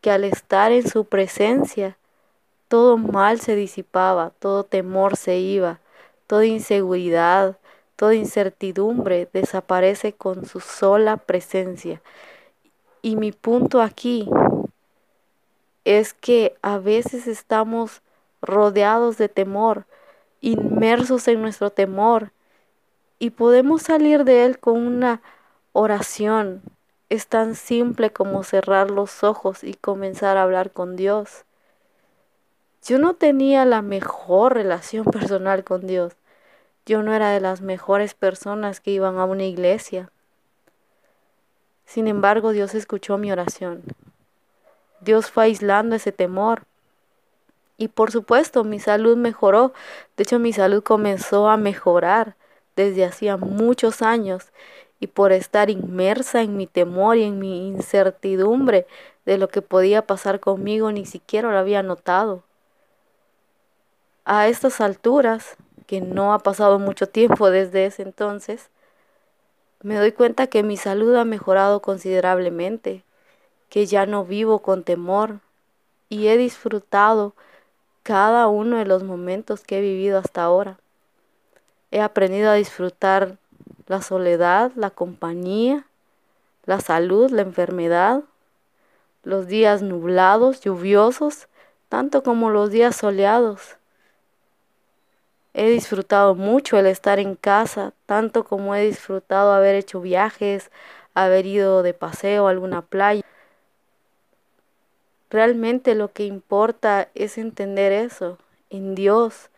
que 0.02 0.12
al 0.12 0.24
estar 0.24 0.72
en 0.72 0.88
su 0.88 1.06
presencia, 1.06 1.98
todo 2.70 2.98
mal 2.98 3.42
se 3.42 3.56
disipaba, 3.56 4.32
todo 4.40 4.64
temor 4.64 5.18
se 5.18 5.40
iba, 5.40 5.80
toda 6.28 6.46
inseguridad, 6.46 7.58
toda 7.96 8.16
incertidumbre 8.16 9.28
desaparece 9.34 10.14
con 10.14 10.46
su 10.46 10.62
sola 10.62 11.18
presencia. 11.18 12.02
Y 13.02 13.16
mi 13.16 13.32
punto 13.32 13.82
aquí 13.82 14.30
es 15.84 16.14
que 16.14 16.56
a 16.62 16.78
veces 16.78 17.28
estamos 17.28 18.02
rodeados 18.42 19.18
de 19.18 19.30
temor, 19.30 19.86
inmersos 20.40 21.28
en 21.28 21.42
nuestro 21.42 21.72
temor, 21.72 22.32
y 23.18 23.32
podemos 23.32 23.82
salir 23.82 24.26
de 24.26 24.46
él 24.46 24.60
con 24.60 24.78
una 24.78 25.22
oración. 25.74 26.62
Es 27.10 27.28
tan 27.28 27.56
simple 27.56 28.12
como 28.12 28.44
cerrar 28.44 28.92
los 28.92 29.24
ojos 29.24 29.64
y 29.64 29.74
comenzar 29.74 30.38
a 30.38 30.44
hablar 30.44 30.72
con 30.72 30.96
Dios. 30.96 31.46
Yo 32.84 33.00
no 33.00 33.14
tenía 33.14 33.66
la 33.66 33.82
mejor 33.82 34.54
relación 34.54 35.06
personal 35.12 35.64
con 35.64 35.88
Dios. 35.88 36.14
Yo 36.86 37.04
no 37.04 37.14
era 37.14 37.32
de 37.32 37.40
las 37.40 37.62
mejores 37.62 38.14
personas 38.14 38.80
que 38.80 38.92
iban 38.92 39.18
a 39.18 39.26
una 39.26 39.44
iglesia. 39.44 40.12
Sin 41.86 42.08
embargo, 42.08 42.52
Dios 42.52 42.76
escuchó 42.76 43.18
mi 43.18 43.32
oración. 43.32 43.84
Dios 45.02 45.32
fue 45.32 45.46
aislando 45.46 45.96
ese 45.96 46.12
temor 46.12 46.64
y 47.80 47.88
por 47.88 48.12
supuesto, 48.12 48.66
mi 48.66 48.78
salud 48.78 49.16
mejoró. 49.16 49.72
De 50.18 50.24
hecho, 50.24 50.38
mi 50.38 50.52
salud 50.52 50.84
comenzó 50.84 51.48
a 51.48 51.56
mejorar 51.56 52.36
desde 52.76 53.06
hacía 53.06 53.38
muchos 53.38 54.02
años. 54.02 54.52
Y 55.00 55.08
por 55.08 55.32
estar 55.32 55.70
inmersa 55.70 56.42
en 56.42 56.58
mi 56.58 56.68
temor 56.68 57.16
y 57.16 57.24
en 57.24 57.40
mi 57.40 57.70
incertidumbre 57.70 58.86
de 59.26 59.38
lo 59.38 59.48
que 59.48 59.62
podía 59.62 60.06
pasar 60.06 60.42
conmigo, 60.42 60.92
ni 60.92 61.06
siquiera 61.06 61.52
lo 61.52 61.58
había 61.58 61.82
notado. 61.82 62.44
A 64.26 64.48
estas 64.48 64.82
alturas, 64.82 65.56
que 65.88 66.02
no 66.02 66.34
ha 66.34 66.40
pasado 66.40 66.78
mucho 66.78 67.08
tiempo 67.08 67.50
desde 67.50 67.86
ese 67.86 68.04
entonces, 68.04 68.70
me 69.82 69.96
doy 69.96 70.12
cuenta 70.12 70.48
que 70.48 70.62
mi 70.62 70.78
salud 70.78 71.16
ha 71.16 71.26
mejorado 71.26 71.82
considerablemente, 71.82 73.04
que 73.70 73.86
ya 73.86 74.06
no 74.06 74.26
vivo 74.26 74.60
con 74.60 74.84
temor 74.84 75.40
y 76.10 76.28
he 76.28 76.38
disfrutado 76.38 77.34
cada 78.04 78.48
uno 78.48 78.78
de 78.78 78.86
los 78.86 79.04
momentos 79.04 79.64
que 79.64 79.78
he 79.78 79.82
vivido 79.82 80.18
hasta 80.18 80.44
ahora. 80.44 80.80
He 81.92 82.02
aprendido 82.02 82.52
a 82.52 82.56
disfrutar 82.56 83.38
la 83.88 84.02
soledad, 84.02 84.72
la 84.76 84.92
compañía, 84.92 85.88
la 86.66 86.80
salud, 86.82 87.32
la 87.32 87.42
enfermedad, 87.42 88.24
los 89.24 89.48
días 89.48 89.82
nublados, 89.82 90.62
lluviosos, 90.62 91.48
tanto 91.88 92.22
como 92.22 92.52
los 92.52 92.70
días 92.70 92.96
soleados. 92.96 93.79
He 95.54 95.70
disfrutado 95.70 96.36
mucho 96.36 96.78
el 96.78 96.86
estar 96.86 97.20
en 97.20 97.36
casa, 97.36 97.94
tanto 98.06 98.44
como 98.44 98.76
he 98.76 98.86
disfrutado 98.86 99.52
haber 99.52 99.76
hecho 99.76 100.00
viajes, 100.02 100.72
haber 101.14 101.46
ido 101.46 101.84
de 101.84 101.94
paseo 101.94 102.48
a 102.48 102.52
alguna 102.52 102.82
playa. 102.82 103.24
Realmente 105.30 105.96
lo 105.96 106.12
que 106.12 106.26
importa 106.26 107.10
es 107.14 107.38
entender 107.38 107.92
eso. 107.92 108.38
En 108.70 108.96
Dios 108.96 109.50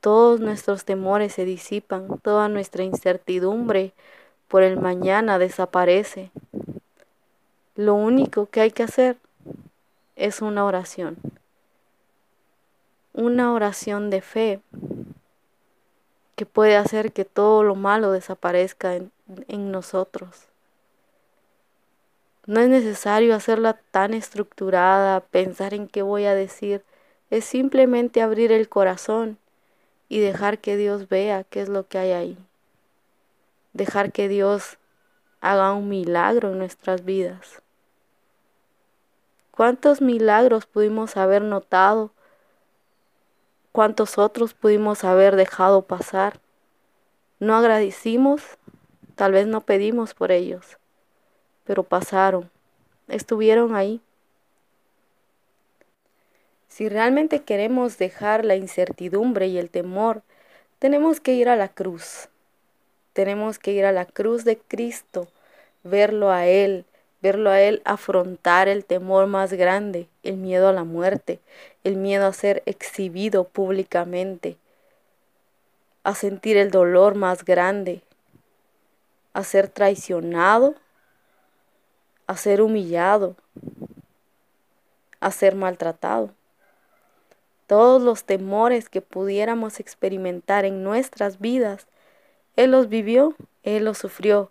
todos 0.00 0.38
nuestros 0.38 0.84
temores 0.84 1.32
se 1.32 1.44
disipan, 1.44 2.20
toda 2.22 2.48
nuestra 2.48 2.84
incertidumbre 2.84 3.92
por 4.46 4.62
el 4.62 4.78
mañana 4.78 5.38
desaparece. 5.38 6.30
Lo 7.74 7.94
único 7.94 8.46
que 8.46 8.60
hay 8.60 8.70
que 8.70 8.84
hacer 8.84 9.16
es 10.14 10.42
una 10.42 10.64
oración. 10.64 11.16
Una 13.12 13.52
oración 13.52 14.10
de 14.10 14.20
fe. 14.20 14.60
Que 16.36 16.46
puede 16.46 16.76
hacer 16.76 17.12
que 17.12 17.24
todo 17.24 17.62
lo 17.62 17.74
malo 17.74 18.12
desaparezca 18.12 18.94
en, 18.94 19.10
en 19.48 19.72
nosotros. 19.72 20.46
No 22.46 22.60
es 22.60 22.68
necesario 22.68 23.34
hacerla 23.34 23.80
tan 23.90 24.14
estructurada, 24.14 25.20
pensar 25.20 25.74
en 25.74 25.88
qué 25.88 26.02
voy 26.02 26.26
a 26.26 26.34
decir. 26.34 26.84
Es 27.30 27.44
simplemente 27.44 28.22
abrir 28.22 28.52
el 28.52 28.68
corazón 28.68 29.38
y 30.08 30.20
dejar 30.20 30.60
que 30.60 30.76
Dios 30.76 31.08
vea 31.08 31.42
qué 31.42 31.60
es 31.60 31.68
lo 31.68 31.88
que 31.88 31.98
hay 31.98 32.12
ahí. 32.12 32.38
Dejar 33.72 34.12
que 34.12 34.28
Dios 34.28 34.78
haga 35.40 35.72
un 35.72 35.88
milagro 35.88 36.52
en 36.52 36.58
nuestras 36.58 37.04
vidas. 37.04 37.62
¿Cuántos 39.50 40.00
milagros 40.00 40.66
pudimos 40.66 41.16
haber 41.16 41.42
notado? 41.42 42.12
¿Cuántos 43.76 44.16
otros 44.16 44.54
pudimos 44.54 45.04
haber 45.04 45.36
dejado 45.36 45.82
pasar? 45.82 46.40
No 47.38 47.54
agradecimos, 47.54 48.42
tal 49.14 49.32
vez 49.32 49.46
no 49.46 49.60
pedimos 49.60 50.14
por 50.14 50.32
ellos 50.32 50.78
pero 51.66 51.82
pasaron, 51.82 52.50
estuvieron 53.08 53.74
ahí. 53.74 54.00
Si 56.68 56.88
realmente 56.88 57.42
queremos 57.42 57.98
dejar 57.98 58.44
la 58.44 58.56
incertidumbre 58.56 59.48
y 59.48 59.58
el 59.58 59.68
temor, 59.68 60.22
tenemos 60.78 61.20
que 61.20 61.34
ir 61.34 61.48
a 61.48 61.56
la 61.56 61.68
cruz. 61.68 62.28
Tenemos 63.12 63.58
que 63.58 63.72
ir 63.72 63.84
a 63.84 63.92
la 63.92 64.06
cruz 64.06 64.44
de 64.44 64.58
Cristo, 64.58 65.26
verlo 65.82 66.30
a 66.30 66.46
Él, 66.46 66.84
verlo 67.22 67.50
a 67.50 67.60
Él 67.60 67.82
afrontar 67.84 68.68
el 68.68 68.84
temor 68.84 69.26
más 69.26 69.52
grande, 69.52 70.06
el 70.22 70.36
miedo 70.36 70.68
a 70.68 70.72
la 70.72 70.84
muerte, 70.84 71.40
el 71.86 71.96
miedo 71.96 72.26
a 72.26 72.32
ser 72.32 72.62
exhibido 72.66 73.44
públicamente, 73.44 74.56
a 76.04 76.14
sentir 76.14 76.56
el 76.56 76.70
dolor 76.70 77.14
más 77.14 77.44
grande, 77.44 78.02
a 79.32 79.44
ser 79.44 79.68
traicionado 79.68 80.74
a 82.26 82.36
ser 82.36 82.60
humillado, 82.60 83.36
a 85.20 85.30
ser 85.30 85.54
maltratado. 85.54 86.30
Todos 87.66 88.02
los 88.02 88.24
temores 88.24 88.88
que 88.88 89.00
pudiéramos 89.00 89.80
experimentar 89.80 90.64
en 90.64 90.82
nuestras 90.82 91.40
vidas, 91.40 91.86
Él 92.56 92.72
los 92.72 92.88
vivió, 92.88 93.34
Él 93.62 93.84
los 93.84 93.98
sufrió, 93.98 94.50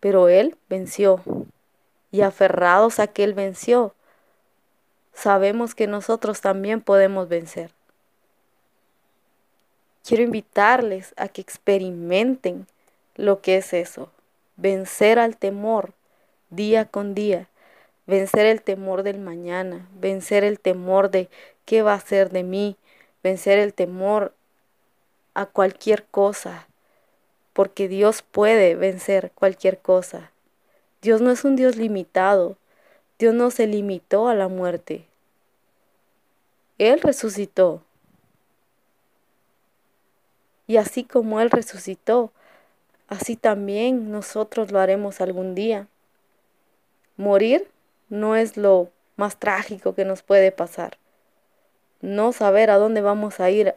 pero 0.00 0.28
Él 0.28 0.56
venció. 0.68 1.20
Y 2.12 2.22
aferrados 2.22 2.98
a 2.98 3.08
que 3.08 3.24
Él 3.24 3.34
venció, 3.34 3.94
sabemos 5.16 5.74
que 5.74 5.86
nosotros 5.86 6.40
también 6.40 6.82
podemos 6.82 7.28
vencer. 7.28 7.70
Quiero 10.04 10.22
invitarles 10.22 11.14
a 11.16 11.28
que 11.28 11.40
experimenten 11.40 12.66
lo 13.16 13.40
que 13.40 13.56
es 13.56 13.72
eso, 13.72 14.10
vencer 14.56 15.18
al 15.18 15.36
temor, 15.36 15.94
día 16.50 16.84
con 16.84 17.14
día, 17.14 17.48
vencer 18.06 18.46
el 18.46 18.62
temor 18.62 19.02
del 19.02 19.18
mañana, 19.18 19.88
vencer 19.94 20.44
el 20.44 20.60
temor 20.60 21.10
de 21.10 21.28
qué 21.64 21.82
va 21.82 21.94
a 21.94 22.00
ser 22.00 22.30
de 22.30 22.44
mí, 22.44 22.76
vencer 23.22 23.58
el 23.58 23.72
temor 23.74 24.34
a 25.34 25.46
cualquier 25.46 26.04
cosa, 26.04 26.68
porque 27.52 27.88
Dios 27.88 28.22
puede 28.22 28.74
vencer 28.74 29.32
cualquier 29.34 29.78
cosa. 29.78 30.30
Dios 31.00 31.20
no 31.22 31.30
es 31.30 31.44
un 31.44 31.56
Dios 31.56 31.76
limitado, 31.76 32.58
Dios 33.18 33.34
no 33.34 33.50
se 33.50 33.66
limitó 33.66 34.28
a 34.28 34.34
la 34.34 34.48
muerte. 34.48 35.06
Él 36.78 37.00
resucitó. 37.00 37.82
Y 40.66 40.76
así 40.76 41.04
como 41.04 41.40
Él 41.40 41.50
resucitó, 41.50 42.32
así 43.08 43.36
también 43.36 44.10
nosotros 44.10 44.70
lo 44.70 44.80
haremos 44.80 45.20
algún 45.20 45.54
día. 45.54 45.86
Morir 47.16 47.66
no 48.08 48.36
es 48.36 48.56
lo 48.56 48.90
más 49.16 49.38
trágico 49.38 49.94
que 49.94 50.04
nos 50.04 50.22
puede 50.22 50.52
pasar. 50.52 50.98
No 52.02 52.32
saber 52.32 52.70
a 52.70 52.76
dónde 52.76 53.00
vamos 53.00 53.40
a 53.40 53.48
ir 53.50 53.74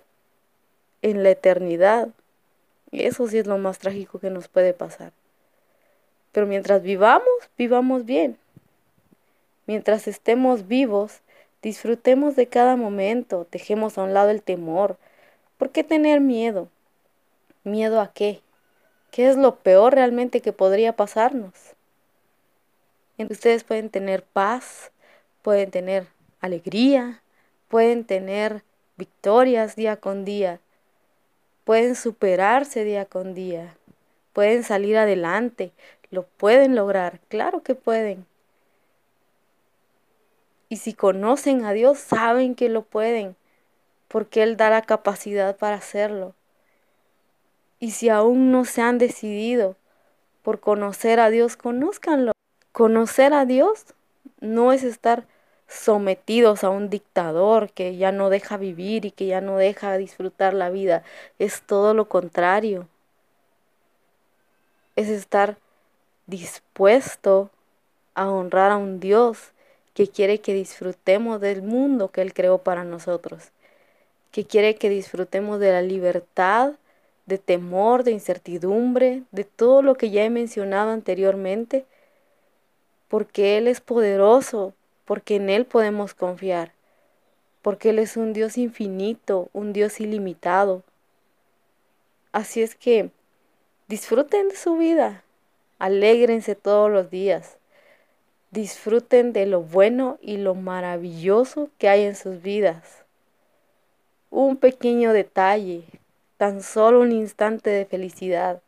en 1.01 1.23
la 1.23 1.29
eternidad, 1.29 2.09
eso 2.91 3.27
sí 3.27 3.37
es 3.37 3.47
lo 3.47 3.57
más 3.57 3.79
trágico 3.79 4.19
que 4.19 4.29
nos 4.29 4.49
puede 4.49 4.73
pasar. 4.73 5.13
Pero 6.33 6.45
mientras 6.45 6.81
vivamos, 6.81 7.23
vivamos 7.57 8.05
bien. 8.05 8.37
Mientras 9.69 10.07
estemos 10.07 10.67
vivos, 10.67 11.19
disfrutemos 11.61 12.35
de 12.35 12.47
cada 12.47 12.75
momento, 12.75 13.45
dejemos 13.51 13.99
a 13.99 14.01
un 14.01 14.15
lado 14.15 14.31
el 14.31 14.41
temor. 14.41 14.97
¿Por 15.59 15.69
qué 15.69 15.83
tener 15.83 16.21
miedo? 16.21 16.69
¿Miedo 17.63 18.01
a 18.01 18.11
qué? 18.11 18.41
¿Qué 19.11 19.29
es 19.29 19.37
lo 19.37 19.57
peor 19.57 19.93
realmente 19.93 20.41
que 20.41 20.53
podría 20.53 20.93
pasarnos? 20.93 21.53
Ustedes 23.19 23.63
pueden 23.63 23.91
tener 23.91 24.23
paz, 24.23 24.89
pueden 25.43 25.69
tener 25.69 26.07
alegría, 26.41 27.21
pueden 27.67 28.05
tener 28.05 28.63
victorias 28.97 29.75
día 29.75 29.97
con 29.97 30.25
día, 30.25 30.59
pueden 31.63 31.93
superarse 31.93 32.85
día 32.85 33.05
con 33.05 33.35
día, 33.35 33.75
pueden 34.33 34.63
salir 34.63 34.97
adelante, 34.97 35.71
lo 36.09 36.23
pueden 36.23 36.75
lograr, 36.75 37.19
claro 37.29 37.61
que 37.61 37.75
pueden. 37.75 38.25
Y 40.69 40.77
si 40.77 40.93
conocen 40.93 41.65
a 41.65 41.73
Dios, 41.73 41.97
saben 41.97 42.53
que 42.53 42.69
lo 42.69 42.83
pueden, 42.83 43.35
porque 44.07 44.43
Él 44.43 44.55
da 44.55 44.69
la 44.69 44.83
capacidad 44.83 45.57
para 45.57 45.77
hacerlo. 45.77 46.35
Y 47.79 47.91
si 47.91 48.09
aún 48.09 48.51
no 48.51 48.65
se 48.65 48.81
han 48.81 48.99
decidido 48.99 49.75
por 50.43 50.59
conocer 50.59 51.19
a 51.19 51.31
Dios, 51.31 51.57
conózcanlo. 51.57 52.33
Conocer 52.71 53.33
a 53.33 53.45
Dios 53.45 53.85
no 54.41 54.71
es 54.71 54.83
estar 54.83 55.25
sometidos 55.67 56.63
a 56.63 56.69
un 56.69 56.89
dictador 56.89 57.71
que 57.71 57.95
ya 57.95 58.11
no 58.11 58.29
deja 58.29 58.57
vivir 58.57 59.05
y 59.05 59.11
que 59.11 59.27
ya 59.27 59.41
no 59.41 59.57
deja 59.57 59.97
disfrutar 59.97 60.53
la 60.53 60.69
vida. 60.69 61.03
Es 61.39 61.61
todo 61.61 61.93
lo 61.93 62.09
contrario. 62.09 62.87
Es 64.95 65.09
estar 65.09 65.57
dispuesto 66.27 67.49
a 68.13 68.29
honrar 68.29 68.71
a 68.71 68.77
un 68.77 68.99
Dios 68.99 69.51
que 69.93 70.07
quiere 70.07 70.39
que 70.39 70.53
disfrutemos 70.53 71.41
del 71.41 71.61
mundo 71.61 72.09
que 72.09 72.21
Él 72.21 72.33
creó 72.33 72.59
para 72.59 72.83
nosotros, 72.83 73.49
que 74.31 74.45
quiere 74.45 74.75
que 74.75 74.89
disfrutemos 74.89 75.59
de 75.59 75.71
la 75.71 75.81
libertad, 75.81 76.73
de 77.25 77.37
temor, 77.37 78.03
de 78.03 78.11
incertidumbre, 78.11 79.23
de 79.31 79.43
todo 79.43 79.81
lo 79.81 79.95
que 79.95 80.09
ya 80.09 80.23
he 80.23 80.29
mencionado 80.29 80.91
anteriormente 80.91 81.85
porque 83.09 83.57
Él 83.57 83.67
es 83.67 83.81
poderoso, 83.81 84.73
porque 85.03 85.35
en 85.35 85.49
Él 85.49 85.65
podemos 85.65 86.13
confiar, 86.13 86.71
porque 87.61 87.89
Él 87.89 87.99
es 87.99 88.15
un 88.15 88.31
Dios 88.31 88.57
infinito, 88.57 89.49
un 89.51 89.73
Dios 89.73 89.99
ilimitado. 89.99 90.83
Así 92.31 92.61
es 92.61 92.75
que 92.75 93.09
disfruten 93.87 94.49
de 94.49 94.55
su 94.55 94.77
vida, 94.77 95.23
alégrense 95.79 96.55
todos 96.55 96.89
los 96.89 97.09
días, 97.09 97.57
disfruten 98.51 99.33
de 99.33 99.45
lo 99.45 99.61
bueno 99.61 100.17
y 100.21 100.37
lo 100.37 100.55
maravilloso 100.55 101.69
que 101.77 101.89
hay 101.89 102.03
en 102.03 102.15
sus 102.15 102.41
vidas. 102.41 103.03
Un 104.29 104.57
pequeño 104.57 105.13
detalle, 105.13 105.83
tan 106.37 106.61
solo 106.61 107.01
un 107.01 107.11
instante 107.11 107.69
de 107.69 107.85
felicidad 107.85 108.61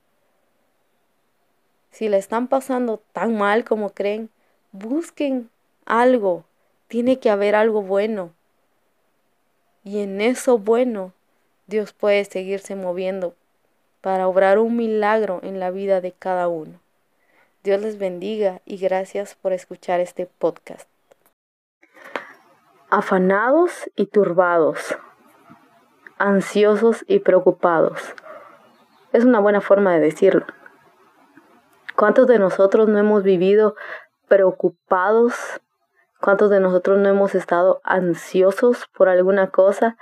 si 1.92 2.08
la 2.08 2.18
están 2.18 2.48
pasando 2.48 3.02
tan 3.12 3.38
mal 3.38 3.66
como 3.66 3.92
creen, 3.92 4.30
busquen 4.72 5.50
algo. 5.86 6.46
Tiene 6.88 7.20
que 7.20 7.30
haber 7.30 7.54
algo 7.54 7.82
bueno. 7.82 8.32
Y 9.84 10.00
en 10.00 10.22
eso 10.22 10.58
bueno, 10.58 11.14
Dios 11.68 11.94
puede 11.94 12.24
seguirse 12.26 12.76
moviendo 12.76 13.36
para 14.00 14.28
obrar 14.28 14.58
un 14.58 14.78
milagro 14.78 15.42
en 15.44 15.60
la 15.60 15.70
vida 15.70 16.02
de 16.02 16.12
cada 16.12 16.48
uno. 16.48 16.80
Dios 17.64 17.80
les 17.80 18.00
bendiga 18.00 18.60
y 18.66 18.78
gracias 18.78 19.36
por 19.36 19.54
escuchar 19.54 20.00
este 20.00 20.26
podcast. 20.26 20.90
Afanados 22.90 23.88
y 23.96 24.08
turbados, 24.08 24.98
ansiosos 26.18 27.06
y 27.08 27.20
preocupados. 27.20 28.16
Es 29.14 29.26
una 29.26 29.40
buena 29.40 29.62
forma 29.62 29.94
de 29.94 30.00
decirlo. 30.00 30.48
¿Cuántos 31.96 32.26
de 32.26 32.40
nosotros 32.40 32.90
no 32.90 32.98
hemos 32.98 33.22
vivido 33.22 33.76
preocupados? 34.28 35.36
¿Cuántos 36.20 36.50
de 36.50 36.62
nosotros 36.62 36.98
no 36.98 37.10
hemos 37.10 37.36
estado 37.36 37.80
ansiosos 37.84 38.88
por 38.88 39.08
alguna 39.08 39.52
cosa? 39.52 39.98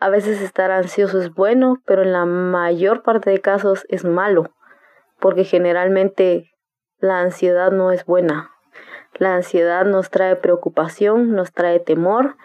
A 0.00 0.08
veces 0.08 0.40
estar 0.40 0.70
ansioso 0.70 1.20
es 1.20 1.34
bueno, 1.34 1.82
pero 1.84 2.00
en 2.04 2.12
la 2.12 2.24
mayor 2.24 3.02
parte 3.02 3.28
de 3.28 3.42
casos 3.42 3.84
es 3.90 4.02
malo, 4.02 4.54
porque 5.20 5.44
generalmente 5.44 6.51
la 7.02 7.18
ansiedad 7.18 7.72
no 7.72 7.90
es 7.90 8.06
buena. 8.06 8.52
La 9.14 9.34
ansiedad 9.34 9.84
nos 9.84 10.08
trae 10.08 10.36
preocupación, 10.36 11.34
nos 11.34 11.52
trae 11.52 11.80
temor 11.80 12.36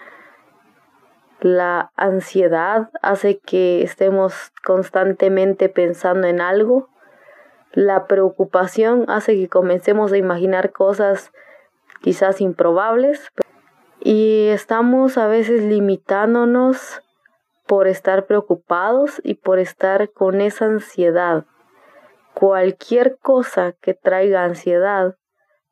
La 1.39 1.91
ansiedad 1.96 2.89
hace 3.04 3.38
que 3.38 3.84
estemos 3.84 4.52
constantemente 4.65 5.70
pensando 5.70 6.28
en 6.28 6.41
algo. 6.41 6.89
La 7.72 8.08
preocupación 8.08 9.06
hace 9.10 9.36
que 9.36 9.48
comencemos 9.48 10.12
a 10.12 10.17
imaginar 10.17 10.72
cosas 10.72 11.32
quizás 12.02 12.41
improbables 12.41 13.32
y 14.00 14.48
estamos 14.48 15.20
a 15.20 15.28
veces 15.28 15.62
limitándonos 15.62 17.04
por 17.67 17.88
estar 17.88 18.26
preocupados 18.26 19.22
y 19.24 19.36
por 19.36 19.60
estar 19.60 20.10
con 20.10 20.41
esa 20.41 20.65
ansiedad. 20.65 21.46
Cualquier 22.39 23.17
cosa 23.17 23.73
que 23.82 23.95
traiga 23.95 24.43
ansiedad 24.43 25.15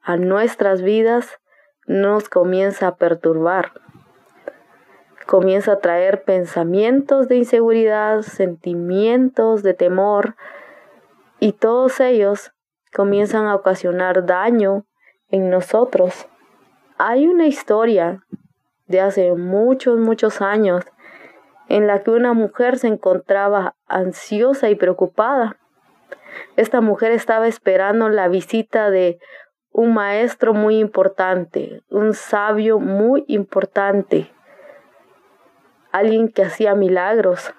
a 0.01 0.17
nuestras 0.17 0.82
vidas 0.82 1.39
nos 1.86 2.28
comienza 2.28 2.88
a 2.88 2.95
perturbar. 2.95 3.73
Comienza 5.28 5.73
a 5.73 5.80
traer 5.80 6.23
pensamientos 6.23 7.28
de 7.28 7.36
inseguridad, 7.36 8.23
sentimientos 8.23 9.62
de 9.62 9.75
temor 9.75 10.38
y 11.39 11.51
todos 11.51 11.99
ellos 11.99 12.51
comienzan 12.91 13.45
a 13.45 13.54
ocasionar 13.54 14.25
daño 14.25 14.88
en 15.30 15.51
nosotros. 15.51 16.28
Hay 16.97 17.28
una 17.28 17.45
historia 17.45 18.23
de 18.88 19.01
hace 19.01 19.34
muchos, 19.36 19.99
muchos 19.99 20.41
años 20.41 20.84
en 21.69 21.86
la 21.86 22.01
que 22.01 22.10
una 22.10 22.34
mujer 22.34 22.80
se 22.80 22.88
encontraba 22.88 23.75
ansiosa 23.86 24.71
y 24.71 24.75
preocupada. 24.75 25.60
Esta 26.56 26.82
mujer 26.82 27.12
estaba 27.12 27.48
esperando 27.48 28.10
la 28.10 28.28
visita 28.28 28.89
de 28.89 29.20
un 29.72 29.94
maestro 29.94 30.54
muy 30.54 30.80
importante, 30.80 31.84
un 31.89 32.13
sabio 32.13 32.80
muy 32.80 33.26
importante, 33.28 34.32
alguien 35.91 36.30
que 36.30 36.44
hacía 36.44 36.76
milagros, 36.76 37.54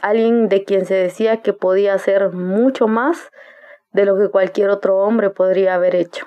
alguien 0.00 0.48
de 0.48 0.64
quien 0.64 0.86
se 0.86 0.94
decía 0.94 1.42
que 1.42 1.52
podía 1.52 1.94
hacer 1.94 2.30
mucho 2.30 2.88
más 2.88 3.30
de 3.92 4.04
lo 4.04 4.16
que 4.16 4.30
cualquier 4.30 4.70
otro 4.70 4.98
hombre 4.98 5.30
podría 5.30 5.74
haber 5.74 5.94
hecho 5.94 6.26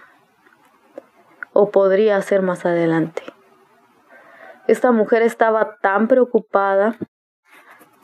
o 1.54 1.72
podría 1.72 2.18
hacer 2.18 2.42
más 2.42 2.66
adelante. 2.66 3.24
Esta 4.68 4.92
mujer 4.92 5.22
estaba 5.22 5.78
tan 5.82 6.08
preocupada 6.08 6.96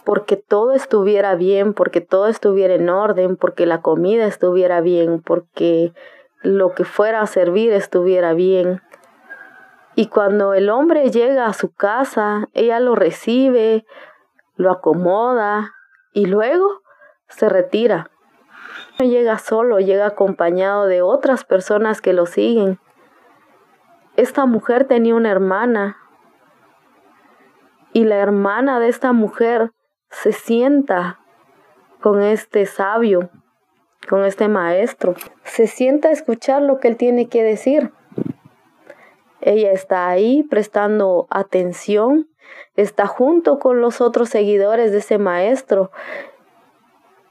porque 0.03 0.35
todo 0.35 0.73
estuviera 0.73 1.35
bien, 1.35 1.73
porque 1.73 2.01
todo 2.01 2.27
estuviera 2.27 2.73
en 2.75 2.89
orden, 2.89 3.37
porque 3.37 3.65
la 3.65 3.81
comida 3.81 4.25
estuviera 4.25 4.81
bien, 4.81 5.21
porque 5.21 5.93
lo 6.41 6.73
que 6.73 6.83
fuera 6.83 7.21
a 7.21 7.27
servir 7.27 7.71
estuviera 7.71 8.33
bien. 8.33 8.81
Y 9.95 10.07
cuando 10.07 10.53
el 10.53 10.69
hombre 10.69 11.11
llega 11.11 11.45
a 11.45 11.53
su 11.53 11.73
casa, 11.73 12.49
ella 12.53 12.79
lo 12.79 12.95
recibe, 12.95 13.85
lo 14.55 14.71
acomoda 14.71 15.73
y 16.13 16.25
luego 16.25 16.81
se 17.27 17.47
retira. 17.49 18.09
No 18.99 19.05
llega 19.05 19.37
solo, 19.37 19.79
llega 19.79 20.07
acompañado 20.07 20.87
de 20.87 21.01
otras 21.01 21.45
personas 21.45 22.01
que 22.01 22.13
lo 22.13 22.25
siguen. 22.25 22.79
Esta 24.15 24.45
mujer 24.45 24.85
tenía 24.85 25.15
una 25.15 25.31
hermana 25.31 25.97
y 27.93 28.05
la 28.05 28.17
hermana 28.17 28.79
de 28.79 28.89
esta 28.89 29.11
mujer 29.11 29.71
se 30.13 30.31
sienta 30.31 31.19
con 31.99 32.21
este 32.21 32.65
sabio, 32.65 33.29
con 34.07 34.23
este 34.23 34.47
maestro, 34.47 35.15
se 35.43 35.67
sienta 35.67 36.09
a 36.09 36.11
escuchar 36.11 36.61
lo 36.61 36.79
que 36.79 36.87
él 36.87 36.97
tiene 36.97 37.27
que 37.27 37.43
decir. 37.43 37.91
Ella 39.41 39.71
está 39.71 40.07
ahí 40.07 40.43
prestando 40.43 41.27
atención, 41.29 42.29
está 42.75 43.07
junto 43.07 43.59
con 43.59 43.81
los 43.81 44.01
otros 44.01 44.29
seguidores 44.29 44.91
de 44.91 44.99
ese 44.99 45.17
maestro 45.17 45.91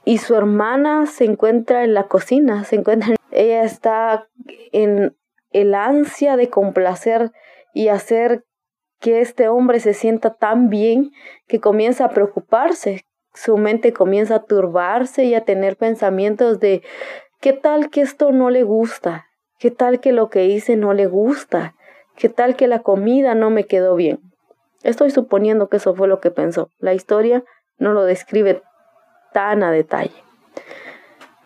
y 0.05 0.17
su 0.17 0.35
hermana 0.35 1.05
se 1.05 1.25
encuentra 1.25 1.83
en 1.83 1.93
la 1.93 2.07
cocina, 2.07 2.65
se 2.65 2.75
encuentra, 2.75 3.15
ella 3.31 3.63
está 3.63 4.27
en 4.71 5.15
el 5.51 5.73
ansia 5.73 6.35
de 6.35 6.49
complacer 6.49 7.31
y 7.73 7.87
hacer 7.87 8.45
que 9.03 9.19
este 9.19 9.49
hombre 9.49 9.81
se 9.81 9.93
sienta 9.93 10.33
tan 10.33 10.69
bien 10.69 11.11
que 11.47 11.59
comienza 11.59 12.05
a 12.05 12.09
preocuparse, 12.11 13.05
su 13.33 13.57
mente 13.57 13.91
comienza 13.91 14.35
a 14.35 14.43
turbarse 14.43 15.25
y 15.25 15.35
a 15.35 15.43
tener 15.43 15.75
pensamientos 15.75 16.61
de 16.61 16.83
¿qué 17.41 17.51
tal 17.51 17.89
que 17.89 17.99
esto 17.99 18.31
no 18.31 18.49
le 18.49 18.63
gusta? 18.63 19.25
¿Qué 19.59 19.71
tal 19.71 19.99
que 19.99 20.13
lo 20.13 20.29
que 20.29 20.45
hice 20.45 20.77
no 20.77 20.93
le 20.93 21.07
gusta? 21.07 21.75
¿Qué 22.15 22.29
tal 22.29 22.55
que 22.55 22.69
la 22.69 22.79
comida 22.79 23.35
no 23.35 23.49
me 23.49 23.65
quedó 23.65 23.95
bien? 23.95 24.21
Estoy 24.83 25.11
suponiendo 25.11 25.67
que 25.67 25.77
eso 25.77 25.93
fue 25.93 26.07
lo 26.07 26.21
que 26.21 26.31
pensó. 26.31 26.69
La 26.79 26.93
historia 26.93 27.43
no 27.77 27.91
lo 27.91 28.05
describe 28.05 28.61
tan 29.33 29.63
a 29.63 29.71
detalle. 29.71 30.15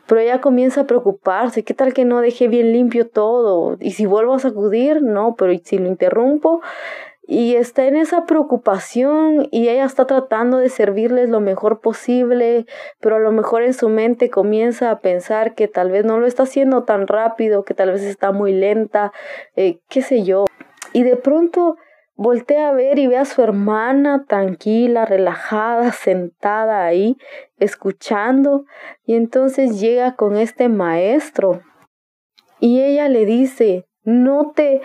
Pero 0.05 0.21
ella 0.21 0.41
comienza 0.41 0.81
a 0.81 0.87
preocuparse, 0.87 1.63
¿qué 1.63 1.73
tal 1.73 1.93
que 1.93 2.05
no 2.05 2.21
dejé 2.21 2.47
bien 2.47 2.71
limpio 2.71 3.09
todo? 3.09 3.77
Y 3.79 3.91
si 3.91 4.05
vuelvo 4.05 4.35
a 4.35 4.39
sacudir, 4.39 5.01
no, 5.01 5.35
pero 5.35 5.51
si 5.63 5.79
lo 5.79 5.87
interrumpo, 5.87 6.61
y 7.29 7.55
está 7.55 7.85
en 7.85 7.97
esa 7.97 8.25
preocupación 8.25 9.49
y 9.51 9.67
ella 9.67 9.83
está 9.83 10.07
tratando 10.07 10.59
de 10.59 10.69
servirles 10.69 11.27
lo 11.29 11.41
mejor 11.41 11.81
posible, 11.81 12.65
pero 13.01 13.17
a 13.17 13.19
lo 13.19 13.33
mejor 13.33 13.63
en 13.63 13.73
su 13.73 13.89
mente 13.89 14.29
comienza 14.29 14.89
a 14.89 15.01
pensar 15.01 15.53
que 15.53 15.67
tal 15.67 15.91
vez 15.91 16.05
no 16.05 16.19
lo 16.19 16.25
está 16.25 16.43
haciendo 16.43 16.85
tan 16.85 17.05
rápido, 17.05 17.65
que 17.65 17.73
tal 17.73 17.91
vez 17.91 18.01
está 18.01 18.31
muy 18.31 18.53
lenta, 18.53 19.11
eh, 19.57 19.79
qué 19.89 20.01
sé 20.01 20.23
yo. 20.23 20.45
Y 20.93 21.03
de 21.03 21.17
pronto 21.17 21.75
voltea 22.15 22.69
a 22.69 22.73
ver 22.73 22.97
y 22.97 23.07
ve 23.07 23.17
a 23.17 23.25
su 23.25 23.41
hermana 23.41 24.23
tranquila, 24.25 25.05
relajada, 25.05 25.91
sentada 25.91 26.85
ahí, 26.85 27.17
escuchando, 27.59 28.63
y 29.05 29.15
entonces 29.15 29.81
llega 29.81 30.15
con 30.15 30.37
este 30.37 30.69
maestro 30.69 31.61
y 32.61 32.81
ella 32.81 33.09
le 33.09 33.25
dice, 33.25 33.85
no 34.03 34.53
te 34.55 34.81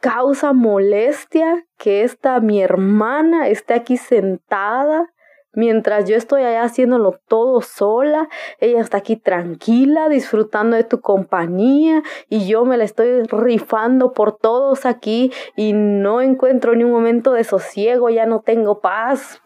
causa 0.00 0.52
molestia 0.52 1.64
que 1.76 2.02
esta 2.02 2.40
mi 2.40 2.62
hermana 2.62 3.48
esté 3.48 3.74
aquí 3.74 3.96
sentada 3.96 5.12
mientras 5.52 6.08
yo 6.08 6.16
estoy 6.16 6.42
allá 6.42 6.62
haciéndolo 6.62 7.18
todo 7.26 7.60
sola, 7.62 8.28
ella 8.60 8.80
está 8.80 8.98
aquí 8.98 9.16
tranquila, 9.16 10.08
disfrutando 10.08 10.76
de 10.76 10.84
tu 10.84 11.00
compañía 11.00 12.02
y 12.28 12.46
yo 12.46 12.64
me 12.64 12.76
la 12.76 12.84
estoy 12.84 13.24
rifando 13.24 14.12
por 14.12 14.36
todos 14.36 14.86
aquí 14.86 15.32
y 15.56 15.72
no 15.72 16.20
encuentro 16.20 16.76
ni 16.76 16.84
un 16.84 16.92
momento 16.92 17.32
de 17.32 17.44
sosiego, 17.44 18.08
ya 18.08 18.26
no 18.26 18.40
tengo 18.40 18.80
paz. 18.80 19.42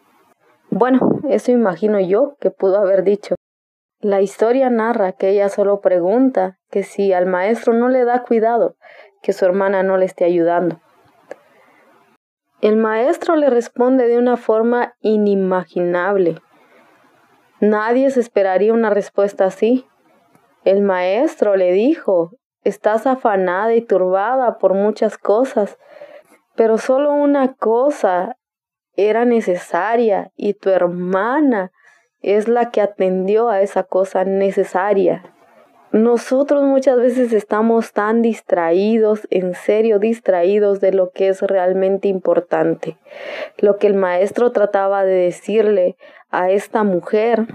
Bueno, 0.69 1.19
eso 1.29 1.51
imagino 1.51 1.99
yo 1.99 2.35
que 2.39 2.51
pudo 2.51 2.77
haber 2.77 3.03
dicho. 3.03 3.35
La 3.99 4.21
historia 4.21 4.69
narra 4.69 5.13
que 5.13 5.29
ella 5.29 5.47
solo 5.49 5.79
pregunta 5.79 6.59
que 6.69 6.83
si 6.83 7.13
al 7.13 7.25
maestro 7.25 7.73
no 7.73 7.87
le 7.87 8.03
da 8.03 8.23
cuidado, 8.23 8.75
que 9.23 9.33
su 9.33 9.45
hermana 9.45 9.81
no 9.81 9.97
le 9.97 10.05
esté 10.05 10.25
ayudando. 10.25 10.79
El 12.61 12.75
maestro 12.75 13.35
le 13.35 13.49
responde 13.49 14.07
de 14.07 14.19
una 14.19 14.37
forma 14.37 14.93
inimaginable. 15.01 16.39
Nadie 17.59 18.11
se 18.11 18.19
esperaría 18.19 18.73
una 18.73 18.89
respuesta 18.89 19.45
así. 19.45 19.87
El 20.63 20.81
maestro 20.81 21.55
le 21.55 21.71
dijo, 21.71 22.31
estás 22.63 23.07
afanada 23.07 23.73
y 23.73 23.81
turbada 23.81 24.59
por 24.59 24.73
muchas 24.73 25.17
cosas, 25.17 25.77
pero 26.55 26.77
solo 26.77 27.11
una 27.13 27.53
cosa 27.55 28.37
era 28.95 29.25
necesaria 29.25 30.31
y 30.35 30.53
tu 30.53 30.69
hermana 30.69 31.71
es 32.21 32.47
la 32.47 32.71
que 32.71 32.81
atendió 32.81 33.49
a 33.49 33.61
esa 33.61 33.83
cosa 33.83 34.23
necesaria. 34.23 35.32
Nosotros 35.93 36.63
muchas 36.63 36.97
veces 36.97 37.31
estamos 37.31 37.93
tan 37.93 38.21
distraídos, 38.21 39.27
en 39.29 39.55
serio 39.55 39.99
distraídos 39.99 40.81
de 40.81 40.91
lo 40.91 41.11
que 41.11 41.29
es 41.29 41.41
realmente 41.41 42.09
importante. 42.09 42.97
Lo 43.59 43.77
que 43.77 43.87
el 43.87 43.93
maestro 43.93 44.51
trataba 44.51 45.05
de 45.05 45.13
decirle 45.13 45.95
a 46.29 46.49
esta 46.49 46.83
mujer 46.83 47.45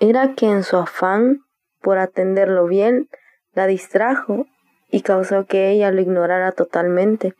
era 0.00 0.34
que 0.34 0.46
en 0.46 0.64
su 0.64 0.76
afán 0.76 1.44
por 1.84 1.98
atenderlo 1.98 2.66
bien, 2.66 3.08
la 3.52 3.66
distrajo 3.68 4.46
y 4.90 5.02
causó 5.02 5.46
que 5.46 5.70
ella 5.70 5.92
lo 5.92 6.00
ignorara 6.00 6.50
totalmente. 6.50 7.34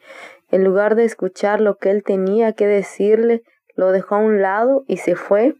En 0.51 0.62
lugar 0.62 0.95
de 0.95 1.05
escuchar 1.05 1.61
lo 1.61 1.77
que 1.77 1.91
él 1.91 2.05
tenía 2.05 2.53
que 2.53 2.69
decirle, 2.69 3.43
lo 3.75 3.91
dejó 3.91 4.17
a 4.17 4.19
un 4.19 4.43
lado 4.43 4.85
y 4.87 4.99
se 4.99 5.17
fue 5.17 5.55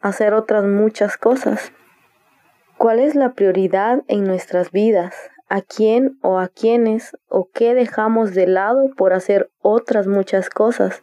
a 0.00 0.08
hacer 0.08 0.32
otras 0.32 0.64
muchas 0.64 1.18
cosas. 1.18 1.72
¿Cuál 2.80 2.98
es 2.98 3.14
la 3.14 3.34
prioridad 3.34 4.04
en 4.08 4.24
nuestras 4.24 4.72
vidas? 4.72 5.14
¿A 5.50 5.60
quién 5.60 6.18
o 6.22 6.38
a 6.38 6.48
quiénes 6.48 7.14
o 7.28 7.50
qué 7.52 7.74
dejamos 7.74 8.32
de 8.32 8.46
lado 8.46 8.88
por 8.96 9.12
hacer 9.12 9.50
otras 9.60 10.06
muchas 10.06 10.48
cosas? 10.48 11.02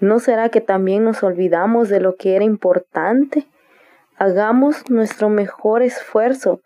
¿No 0.00 0.18
será 0.18 0.48
que 0.48 0.60
también 0.60 1.04
nos 1.04 1.22
olvidamos 1.22 1.88
de 1.88 2.00
lo 2.00 2.16
que 2.16 2.34
era 2.34 2.44
importante? 2.44 3.46
Hagamos 4.16 4.90
nuestro 4.90 5.28
mejor 5.28 5.82
esfuerzo 5.82 6.60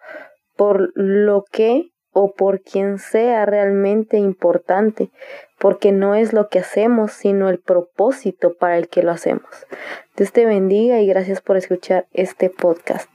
por 0.57 0.91
lo 0.95 1.45
que 1.53 1.91
o 2.12 2.32
por 2.32 2.62
quien 2.62 2.99
sea 2.99 3.45
realmente 3.45 4.16
importante, 4.16 5.11
porque 5.59 5.93
no 5.93 6.14
es 6.14 6.32
lo 6.32 6.49
que 6.49 6.61
hacemos, 6.61 7.12
sino 7.12 7.51
el 7.51 7.59
propósito 7.59 8.55
para 8.55 8.78
el 8.78 8.88
que 8.88 9.03
lo 9.03 9.11
hacemos. 9.11 9.66
Dios 10.16 10.32
te 10.32 10.47
bendiga 10.47 10.99
y 11.01 11.07
gracias 11.07 11.43
por 11.43 11.59
escuchar 11.59 12.07
este 12.14 12.49
podcast. 12.49 13.11